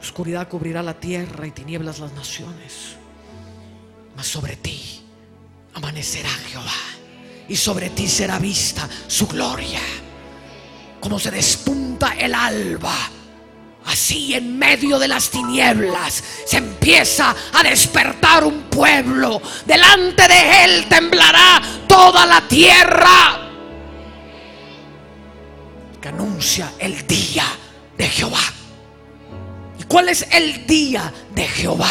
Oscuridad 0.00 0.48
cubrirá 0.48 0.82
la 0.82 0.94
tierra 0.94 1.46
y 1.46 1.50
tinieblas 1.50 1.98
las 1.98 2.12
naciones. 2.12 2.96
Mas 4.16 4.26
sobre 4.26 4.56
ti 4.56 5.02
amanecerá 5.74 6.28
Jehová 6.28 6.72
y 7.48 7.56
sobre 7.56 7.90
ti 7.90 8.08
será 8.08 8.38
vista 8.38 8.88
su 9.06 9.28
gloria. 9.28 9.80
Como 11.00 11.18
se 11.18 11.30
despunta 11.30 12.14
el 12.14 12.34
alba, 12.34 12.94
así 13.88 14.34
en 14.34 14.58
medio 14.58 14.98
de 14.98 15.08
las 15.08 15.30
tinieblas 15.30 16.22
se 16.46 16.58
empieza 16.58 17.34
a 17.52 17.62
despertar 17.62 18.44
un 18.44 18.64
pueblo. 18.64 19.40
Delante 19.64 20.28
de 20.28 20.64
él 20.64 20.86
temblará 20.88 21.60
toda 21.86 22.26
la 22.26 22.46
tierra. 22.46 23.50
Que 26.00 26.08
anuncia 26.08 26.72
el 26.78 27.06
día 27.06 27.44
de 27.96 28.08
Jehová. 28.08 28.52
¿Y 29.78 29.84
cuál 29.84 30.08
es 30.10 30.26
el 30.30 30.66
día 30.66 31.12
de 31.34 31.48
Jehová? 31.48 31.90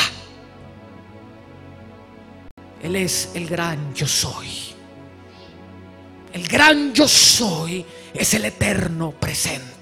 Él 2.81 2.95
es 2.95 3.29
el 3.33 3.47
gran 3.47 3.93
yo 3.93 4.07
soy. 4.07 4.47
El 6.31 6.47
gran 6.47 6.93
yo 6.93 7.07
soy 7.07 7.83
es 8.13 8.33
el 8.35 8.45
eterno 8.45 9.11
presente. 9.11 9.76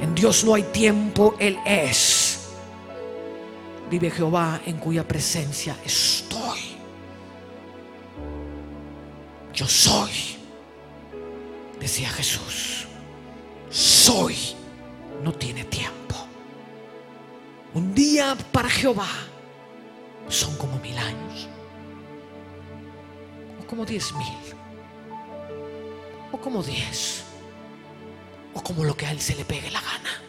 En 0.00 0.14
Dios 0.14 0.44
no 0.44 0.54
hay 0.54 0.62
tiempo, 0.64 1.34
Él 1.38 1.58
es. 1.64 2.48
Vive 3.90 4.10
Jehová 4.10 4.60
en 4.64 4.78
cuya 4.78 5.06
presencia 5.06 5.76
estoy. 5.84 6.76
Yo 9.52 9.66
soy. 9.66 10.10
decía 11.78 12.08
Jesús, 12.10 12.86
soy 13.68 14.36
no 15.22 15.32
tiene 15.32 15.64
tiempo. 15.64 16.14
Un 17.74 17.94
día 17.94 18.36
para 18.52 18.68
Jehová 18.68 19.08
son 20.28 20.56
como 20.56 20.78
mil 20.78 20.96
años, 20.96 21.48
o 23.60 23.66
como 23.66 23.84
diez 23.84 24.12
mil, 24.14 24.38
o 26.32 26.38
como 26.38 26.62
diez, 26.62 27.24
o 28.54 28.62
como 28.62 28.84
lo 28.84 28.96
que 28.96 29.06
a 29.06 29.10
él 29.10 29.20
se 29.20 29.34
le 29.34 29.44
pegue 29.44 29.70
la 29.70 29.80
gana. 29.80 30.22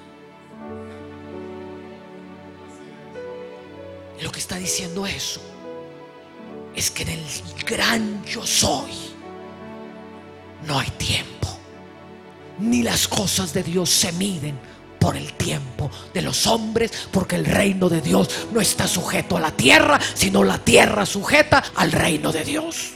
Lo 4.21 4.31
que 4.31 4.39
está 4.39 4.57
diciendo 4.57 5.07
eso 5.07 5.41
es 6.75 6.91
que 6.91 7.03
en 7.03 7.09
el 7.09 7.25
gran 7.65 8.23
yo 8.25 8.45
soy 8.45 8.91
no 10.67 10.79
hay 10.79 10.89
tiempo, 10.91 11.47
ni 12.59 12.83
las 12.83 13.07
cosas 13.07 13.51
de 13.51 13.63
Dios 13.63 13.89
se 13.89 14.11
miden 14.11 14.59
por 14.99 15.17
el 15.17 15.33
tiempo 15.33 15.89
de 16.13 16.21
los 16.21 16.45
hombres, 16.45 16.91
porque 17.11 17.35
el 17.35 17.45
reino 17.45 17.89
de 17.89 18.01
Dios 18.01 18.47
no 18.53 18.61
está 18.61 18.87
sujeto 18.87 19.35
a 19.35 19.39
la 19.39 19.51
tierra, 19.51 19.99
sino 20.13 20.43
la 20.43 20.59
tierra 20.59 21.07
sujeta 21.07 21.63
al 21.75 21.91
reino 21.91 22.31
de 22.31 22.43
Dios. 22.43 22.91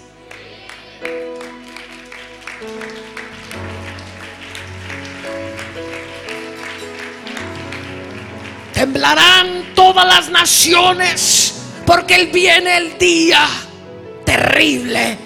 Temblarán 8.95 9.73
todas 9.75 10.07
las 10.07 10.29
naciones, 10.29 11.53
porque 11.85 12.15
él 12.15 12.29
viene 12.31 12.77
el 12.77 12.97
día 12.97 13.45
terrible 14.25 15.17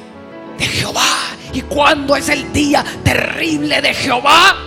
de 0.57 0.65
Jehová. 0.65 1.36
¿Y 1.53 1.61
cuándo 1.61 2.15
es 2.15 2.30
el 2.30 2.51
día 2.51 2.84
terrible 3.03 3.80
de 3.80 3.93
Jehová? 3.93 4.57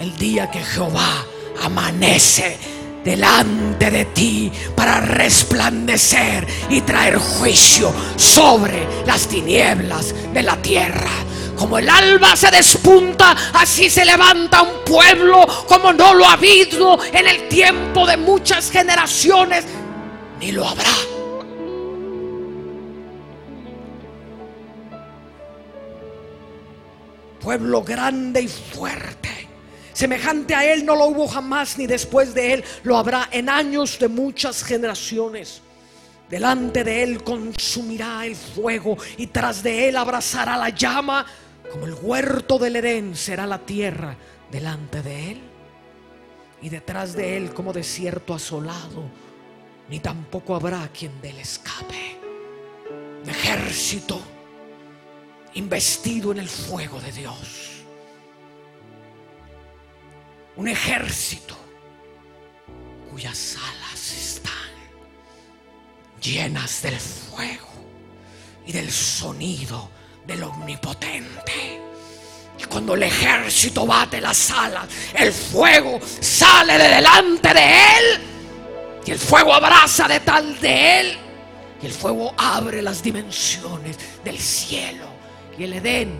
El 0.00 0.16
día 0.16 0.50
que 0.50 0.64
Jehová 0.64 1.24
amanece 1.62 2.58
delante 3.04 3.88
de 3.92 4.06
ti 4.06 4.50
para 4.74 4.98
resplandecer 4.98 6.44
y 6.68 6.80
traer 6.80 7.18
juicio 7.18 7.94
sobre 8.16 8.84
las 9.06 9.28
tinieblas 9.28 10.12
de 10.34 10.42
la 10.42 10.60
tierra. 10.60 11.12
Como 11.56 11.78
el 11.78 11.88
alba 11.88 12.36
se 12.36 12.50
despunta, 12.50 13.34
así 13.54 13.88
se 13.88 14.04
levanta 14.04 14.62
un 14.62 14.84
pueblo 14.84 15.46
como 15.66 15.92
no 15.92 16.14
lo 16.14 16.26
ha 16.26 16.34
habido 16.34 17.02
en 17.04 17.26
el 17.26 17.48
tiempo 17.48 18.06
de 18.06 18.16
muchas 18.16 18.70
generaciones, 18.70 19.64
ni 20.38 20.52
lo 20.52 20.66
habrá. 20.66 20.90
Pueblo 27.40 27.82
grande 27.82 28.42
y 28.42 28.48
fuerte. 28.48 29.48
Semejante 29.92 30.54
a 30.54 30.70
él 30.70 30.84
no 30.84 30.94
lo 30.94 31.06
hubo 31.06 31.26
jamás 31.26 31.78
ni 31.78 31.86
después 31.86 32.34
de 32.34 32.52
él 32.52 32.64
lo 32.82 32.98
habrá 32.98 33.28
en 33.32 33.48
años 33.48 33.98
de 33.98 34.08
muchas 34.08 34.62
generaciones. 34.62 35.62
Delante 36.28 36.84
de 36.84 37.02
él 37.02 37.22
consumirá 37.22 38.26
el 38.26 38.34
fuego 38.36 38.98
y 39.16 39.28
tras 39.28 39.62
de 39.62 39.88
él 39.88 39.96
abrazará 39.96 40.56
la 40.56 40.70
llama. 40.70 41.24
Como 41.70 41.86
el 41.86 41.94
huerto 41.94 42.58
del 42.58 42.76
Edén 42.76 43.14
será 43.14 43.46
la 43.46 43.58
tierra 43.58 44.16
delante 44.50 45.02
de 45.02 45.32
él. 45.32 45.40
Y 46.62 46.68
detrás 46.68 47.14
de 47.14 47.36
él 47.36 47.52
como 47.52 47.72
desierto 47.72 48.34
asolado, 48.34 49.04
ni 49.88 50.00
tampoco 50.00 50.54
habrá 50.54 50.88
quien 50.88 51.20
de 51.20 51.30
él 51.30 51.38
escape. 51.38 52.18
ejército 53.26 54.20
investido 55.54 56.32
en 56.32 56.38
el 56.38 56.48
fuego 56.48 57.00
de 57.00 57.12
Dios. 57.12 57.84
Un 60.56 60.68
ejército 60.68 61.56
cuyas 63.10 63.56
alas 63.56 64.12
están 64.12 64.52
llenas 66.20 66.82
del 66.82 66.96
fuego 66.98 67.68
y 68.66 68.72
del 68.72 68.90
sonido 68.90 69.90
del 70.26 70.42
omnipotente. 70.42 71.80
Y 72.58 72.64
cuando 72.64 72.94
el 72.94 73.02
ejército 73.02 73.86
bate 73.86 74.20
las 74.20 74.50
alas, 74.50 74.88
el 75.14 75.32
fuego 75.32 76.00
sale 76.20 76.78
de 76.78 76.88
delante 76.88 77.52
de 77.52 77.70
él. 77.70 78.20
Y 79.04 79.10
el 79.10 79.18
fuego 79.18 79.54
abraza 79.54 80.08
de 80.08 80.20
tal 80.20 80.58
de 80.60 81.00
él. 81.00 81.18
Y 81.82 81.86
el 81.86 81.92
fuego 81.92 82.34
abre 82.36 82.82
las 82.82 83.02
dimensiones 83.02 83.98
del 84.24 84.38
cielo. 84.38 85.06
Y 85.58 85.64
el 85.64 85.74
Edén 85.74 86.18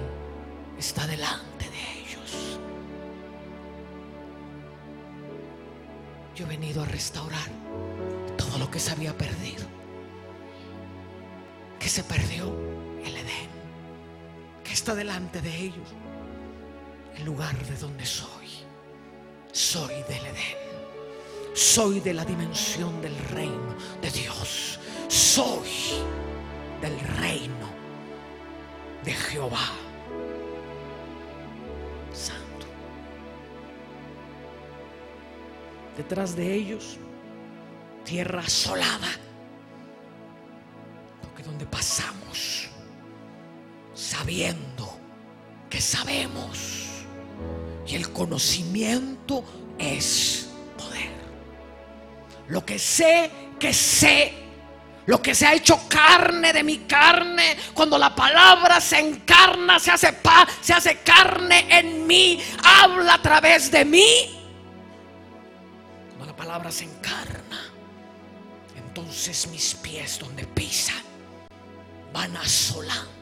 está 0.78 1.06
delante 1.06 1.64
de 1.70 2.00
ellos. 2.00 2.58
Yo 6.34 6.44
he 6.44 6.48
venido 6.48 6.82
a 6.82 6.86
restaurar 6.86 7.48
todo 8.36 8.58
lo 8.58 8.70
que 8.70 8.78
se 8.78 8.92
había 8.92 9.16
perdido. 9.16 9.64
Que 11.80 11.88
se 11.88 12.04
perdió 12.04 12.54
el 13.04 13.16
Edén 13.16 13.45
está 14.76 14.94
delante 14.94 15.40
de 15.40 15.56
ellos, 15.56 15.88
el 17.16 17.24
lugar 17.24 17.56
de 17.64 17.76
donde 17.76 18.04
soy. 18.04 18.46
Soy 19.50 19.94
del 20.02 20.26
Edén. 20.26 20.58
Soy 21.54 22.00
de 22.00 22.12
la 22.12 22.26
dimensión 22.26 23.00
del 23.00 23.16
reino 23.30 23.74
de 24.02 24.10
Dios. 24.10 24.78
Soy 25.08 25.70
del 26.82 27.00
reino 27.16 27.70
de 29.02 29.12
Jehová. 29.14 29.70
Santo. 32.12 32.66
Detrás 35.96 36.36
de 36.36 36.52
ellos, 36.52 36.98
tierra 38.04 38.40
asolada. 38.40 39.08
Porque 41.22 41.42
donde 41.42 41.64
pasamos 41.64 42.15
sabiendo 44.26 44.98
que 45.70 45.80
sabemos. 45.80 46.58
Y 47.86 47.94
el 47.94 48.12
conocimiento 48.12 49.44
es 49.78 50.48
poder. 50.76 51.12
Lo 52.48 52.66
que 52.66 52.76
sé 52.76 53.30
que 53.60 53.72
sé, 53.72 54.34
lo 55.06 55.22
que 55.22 55.32
se 55.32 55.46
ha 55.46 55.54
hecho 55.54 55.78
carne 55.88 56.52
de 56.52 56.64
mi 56.64 56.78
carne, 56.78 57.56
cuando 57.72 57.96
la 57.96 58.16
palabra 58.16 58.80
se 58.80 58.98
encarna, 58.98 59.78
se 59.78 59.92
hace 59.92 60.12
paz, 60.14 60.48
se 60.60 60.72
hace 60.72 60.98
carne 60.98 61.64
en 61.70 62.04
mí, 62.04 62.42
habla 62.64 63.14
a 63.14 63.22
través 63.22 63.70
de 63.70 63.84
mí. 63.84 64.40
Cuando 66.08 66.26
la 66.26 66.36
palabra 66.36 66.72
se 66.72 66.82
encarna, 66.82 67.72
entonces 68.76 69.46
mis 69.46 69.76
pies 69.76 70.18
donde 70.18 70.44
pisan 70.48 71.04
van 72.12 72.36
asolando 72.36 73.15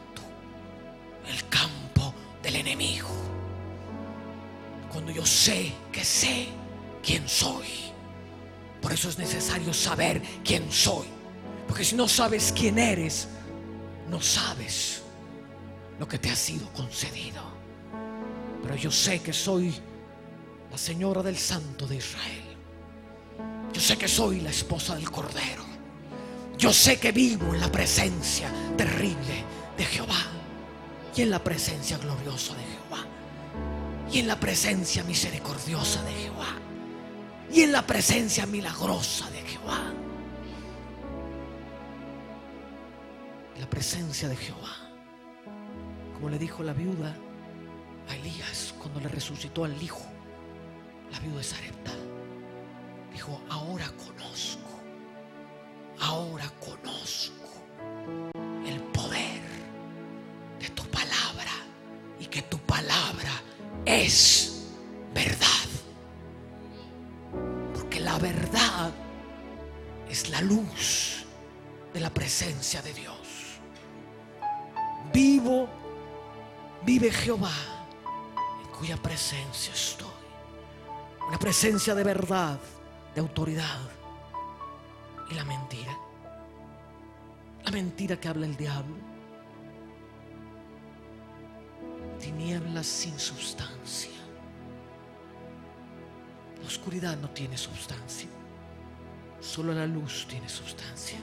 el 1.27 1.49
campo 1.49 2.14
del 2.43 2.57
enemigo. 2.57 3.09
Cuando 4.91 5.11
yo 5.11 5.25
sé 5.27 5.72
que 5.91 6.05
sé 6.05 6.49
quién 7.03 7.29
soy. 7.29 7.66
Por 8.81 8.93
eso 8.93 9.09
es 9.09 9.18
necesario 9.18 9.72
saber 9.72 10.22
quién 10.45 10.70
soy. 10.70 11.07
Porque 11.66 11.85
si 11.85 11.97
no 11.97 12.07
sabes 12.07 12.53
quién 12.57 12.79
eres, 12.79 13.29
no 14.11 14.20
sabes 14.20 15.03
lo 15.99 16.07
que 16.07 16.18
te 16.18 16.31
ha 16.31 16.37
sido 16.37 16.68
concedido. 16.72 17.43
Pero 18.62 18.77
yo 18.77 18.91
sé 18.91 19.20
que 19.20 19.33
soy 19.33 19.75
la 20.70 20.79
señora 20.79 21.22
del 21.22 21.37
Santo 21.37 21.87
de 21.87 21.97
Israel. 21.97 22.57
Yo 23.72 23.81
sé 23.81 23.97
que 23.97 24.09
soy 24.09 24.41
la 24.41 24.51
esposa 24.51 24.95
del 24.95 25.11
Cordero. 25.11 25.64
Yo 26.57 26.72
sé 26.72 26.99
que 26.99 27.11
vivo 27.11 27.53
en 27.53 27.61
la 27.61 27.72
presencia 27.72 28.49
terrible 28.77 29.45
de 29.77 29.85
Jehová 29.85 30.43
y 31.16 31.22
en 31.22 31.30
la 31.30 31.38
presencia 31.38 31.96
gloriosa 31.98 32.54
de 32.54 32.62
Jehová, 32.62 33.06
y 34.10 34.18
en 34.18 34.26
la 34.26 34.38
presencia 34.38 35.04
misericordiosa 35.04 36.02
de 36.02 36.12
Jehová, 36.12 36.58
y 37.52 37.62
en 37.62 37.72
la 37.72 37.86
presencia 37.86 38.46
milagrosa 38.46 39.30
de 39.30 39.42
Jehová. 39.42 39.92
La 43.60 43.70
presencia 43.70 44.28
de 44.28 44.36
Jehová, 44.36 44.74
como 46.14 46.30
le 46.30 46.38
dijo 46.38 46.62
la 46.62 46.72
viuda 46.72 47.16
a 48.08 48.16
Elías 48.16 48.74
cuando 48.78 49.00
le 49.00 49.08
resucitó 49.08 49.64
al 49.64 49.80
hijo, 49.80 50.04
la 51.12 51.20
viuda 51.20 51.38
de 51.38 51.44
Sarepta, 51.44 51.92
dijo, 53.12 53.40
ahora 53.48 53.86
conozco, 54.04 54.80
ahora 56.00 56.50
conozco 56.58 58.43
es 64.05 64.66
verdad. 65.14 65.68
Porque 67.72 68.00
la 68.00 68.18
verdad 68.18 68.92
es 70.09 70.28
la 70.28 70.40
luz 70.42 71.24
de 71.92 72.00
la 72.00 72.11
presencia 72.11 72.82
de 72.82 72.92
Dios. 72.92 73.16
Vivo, 75.12 75.68
vive 76.84 77.11
Jehová, 77.11 77.55
cuya 78.78 78.96
presencia 78.96 79.72
estoy. 79.72 80.09
Una 81.28 81.38
presencia 81.38 81.94
de 81.94 82.05
verdad, 82.05 82.59
de 83.14 83.20
autoridad. 83.20 83.80
Y 85.30 85.34
la 85.34 85.44
mentira. 85.44 85.96
La 87.64 87.70
mentira 87.70 88.20
que 88.20 88.28
habla 88.28 88.44
el 88.44 88.57
diablo. 88.57 89.13
Tinieblas 92.25 92.87
sin 92.87 93.18
sustancia. 93.18 94.11
La 96.59 96.66
oscuridad 96.66 97.18
no 97.18 97.29
tiene 97.29 97.59
sustancia. 97.59 98.31
Solo 99.41 99.75
la 99.75 99.87
luz 99.87 100.27
tiene 100.27 100.49
sustancia. 100.49 101.18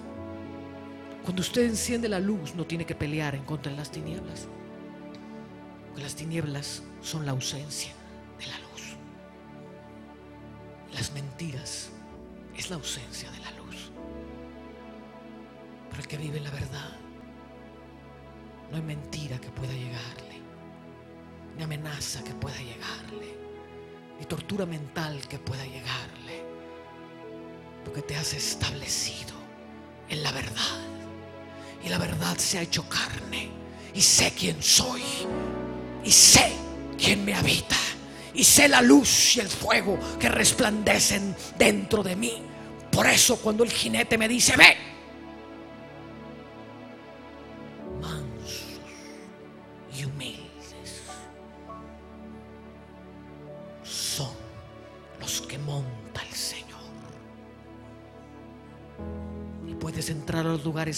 Cuando 1.24 1.41
usted 1.41 1.64
enciende 1.64 2.08
la 2.08 2.20
luz 2.20 2.54
no 2.54 2.68
tiene 2.68 2.86
que 2.86 2.93
pelear 2.93 3.34
en 3.34 3.43
contra 3.45 3.72
de 3.72 3.80
las 3.80 3.89
tinieblas. 3.89 4.47
Porque 5.88 6.04
las 6.04 6.14
tinieblas 6.14 6.84
son 7.02 7.26
la 7.26 7.32
ausencia 7.32 7.93
de 8.38 8.45
la 8.45 8.60
luz. 8.60 8.95
Las 10.93 11.12
mentiras 11.14 11.89
es 12.56 12.70
la 12.70 12.76
ausencia 12.76 13.32
de 13.32 13.39
la 13.39 13.49
luz. 13.54 13.91
Pero 15.89 16.04
el 16.04 16.08
que 16.08 16.18
vive 16.18 16.39
la 16.41 16.52
verdad, 16.52 16.91
no 18.70 18.78
hay 18.78 18.84
mentira 18.84 19.41
que 19.41 19.49
pueda 19.49 19.74
llegarle, 19.74 20.30
ni 21.58 21.64
amenaza 21.64 22.24
que 22.24 22.34
pueda 22.34 22.58
llegarle, 22.58 23.36
ni 24.20 24.26
tortura 24.26 24.66
mental 24.66 25.20
que 25.28 25.39
pueda 25.39 25.64
llegarle. 25.66 26.44
Porque 27.84 28.02
te 28.02 28.15
has 28.15 28.34
establecido 28.34 29.34
en 30.10 30.23
la 30.23 30.32
verdad. 30.32 30.80
Y 31.84 31.90
la 31.90 31.98
verdad 31.98 32.38
se 32.38 32.60
ha 32.60 32.61
hecho 32.61 32.88
carne. 32.88 33.49
Y 33.94 34.02
sé 34.02 34.34
quién 34.38 34.61
soy. 34.61 35.02
Y 36.03 36.11
sé 36.11 36.53
quién 36.98 37.26
me 37.26 37.34
habita. 37.34 37.78
Y 38.34 38.44
sé 38.44 38.68
la 38.68 38.82
luz 38.82 39.36
y 39.36 39.40
el 39.40 39.49
fuego 39.49 39.99
que 40.19 40.30
resplandecen 40.30 41.36
dentro 41.57 42.03
de 42.03 42.15
mí. 42.15 42.44
Por 42.91 43.07
eso 43.07 43.38
cuando 43.38 43.64
el 43.64 43.72
jinete 43.72 44.18
me 44.18 44.28
dice, 44.28 44.56
ve. 44.56 44.90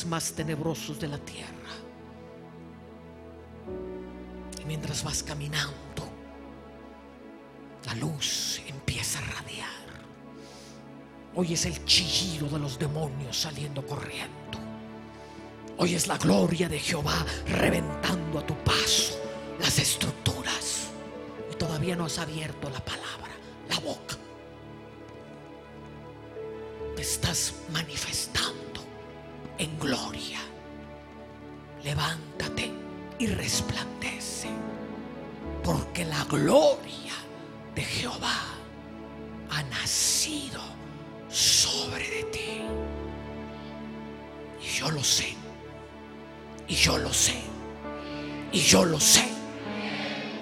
Más 0.06 0.34
tenebrosos 0.34 1.00
de 1.00 1.08
la 1.08 1.20
tierra. 1.20 1.72
Y 4.60 4.66
mientras 4.66 5.04
vas 5.04 5.22
caminando, 5.22 6.10
la 7.86 7.94
luz 7.96 8.60
empieza 8.68 9.20
a 9.20 9.42
radiar. 9.42 9.70
Oyes 11.36 11.66
el 11.66 11.86
chillido 11.86 12.48
de 12.48 12.60
los 12.60 12.80
demonios 12.80 13.38
saliendo 13.38 13.86
corriendo. 13.86 14.58
Oyes 15.78 16.08
la 16.08 16.18
gloria 16.18 16.68
de 16.68 16.80
Jehová 16.80 17.26
reventando 17.48 18.40
a 18.40 18.46
tu 18.46 18.56
paso 18.64 19.20
las 19.60 19.78
estructuras. 19.78 20.88
Y 21.52 21.56
todavía 21.56 21.96
no 21.96 22.06
has 22.06 22.18
abierto 22.18 22.70
la 22.70 22.84
palabra, 22.84 23.32
la 23.70 23.80
boca. 23.80 24.16
Te 26.96 27.02
estás 27.02 27.54
manifestando 27.72 28.63
en 29.58 29.80
gloria. 29.80 30.40
Levántate 31.84 32.72
y 33.20 33.28
resplandece. 33.28 34.50
Porque 35.64 36.06
la 36.06 36.24
gloria 36.26 37.14
de 37.76 37.82
Jehová 37.82 38.42
ha 39.50 39.64
nacido 39.64 40.62
sobre 41.30 42.10
de 42.10 42.24
ti. 42.24 42.62
Y 44.62 44.68
yo 44.68 44.92
lo 44.92 45.04
sé. 45.04 45.36
Y 46.68 46.76
yo 46.76 46.98
lo 46.98 47.14
sé. 47.14 47.36
Y 48.52 48.60
yo 48.60 48.86
lo 48.86 49.00
sé. 49.00 49.28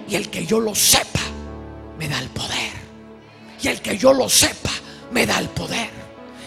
Y 0.07 0.15
el 0.15 0.29
que 0.29 0.45
yo 0.45 0.59
lo 0.59 0.75
sepa, 0.75 1.21
me 1.97 2.07
da 2.07 2.19
el 2.19 2.29
poder. 2.29 2.71
Y 3.61 3.67
el 3.67 3.81
que 3.81 3.97
yo 3.97 4.13
lo 4.13 4.27
sepa, 4.27 4.71
me 5.11 5.25
da 5.25 5.39
el 5.39 5.49
poder. 5.49 5.89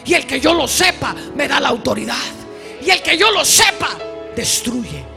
Y 0.04 0.14
el 0.14 0.26
que 0.26 0.40
yo 0.40 0.52
lo 0.52 0.68
sepa, 0.68 1.14
me 1.34 1.48
da 1.48 1.60
la 1.60 1.68
autoridad. 1.70 2.43
Y 2.84 2.90
el 2.90 3.02
que 3.02 3.16
yo 3.16 3.30
lo 3.30 3.44
sepa, 3.44 3.96
destruye 4.36 5.13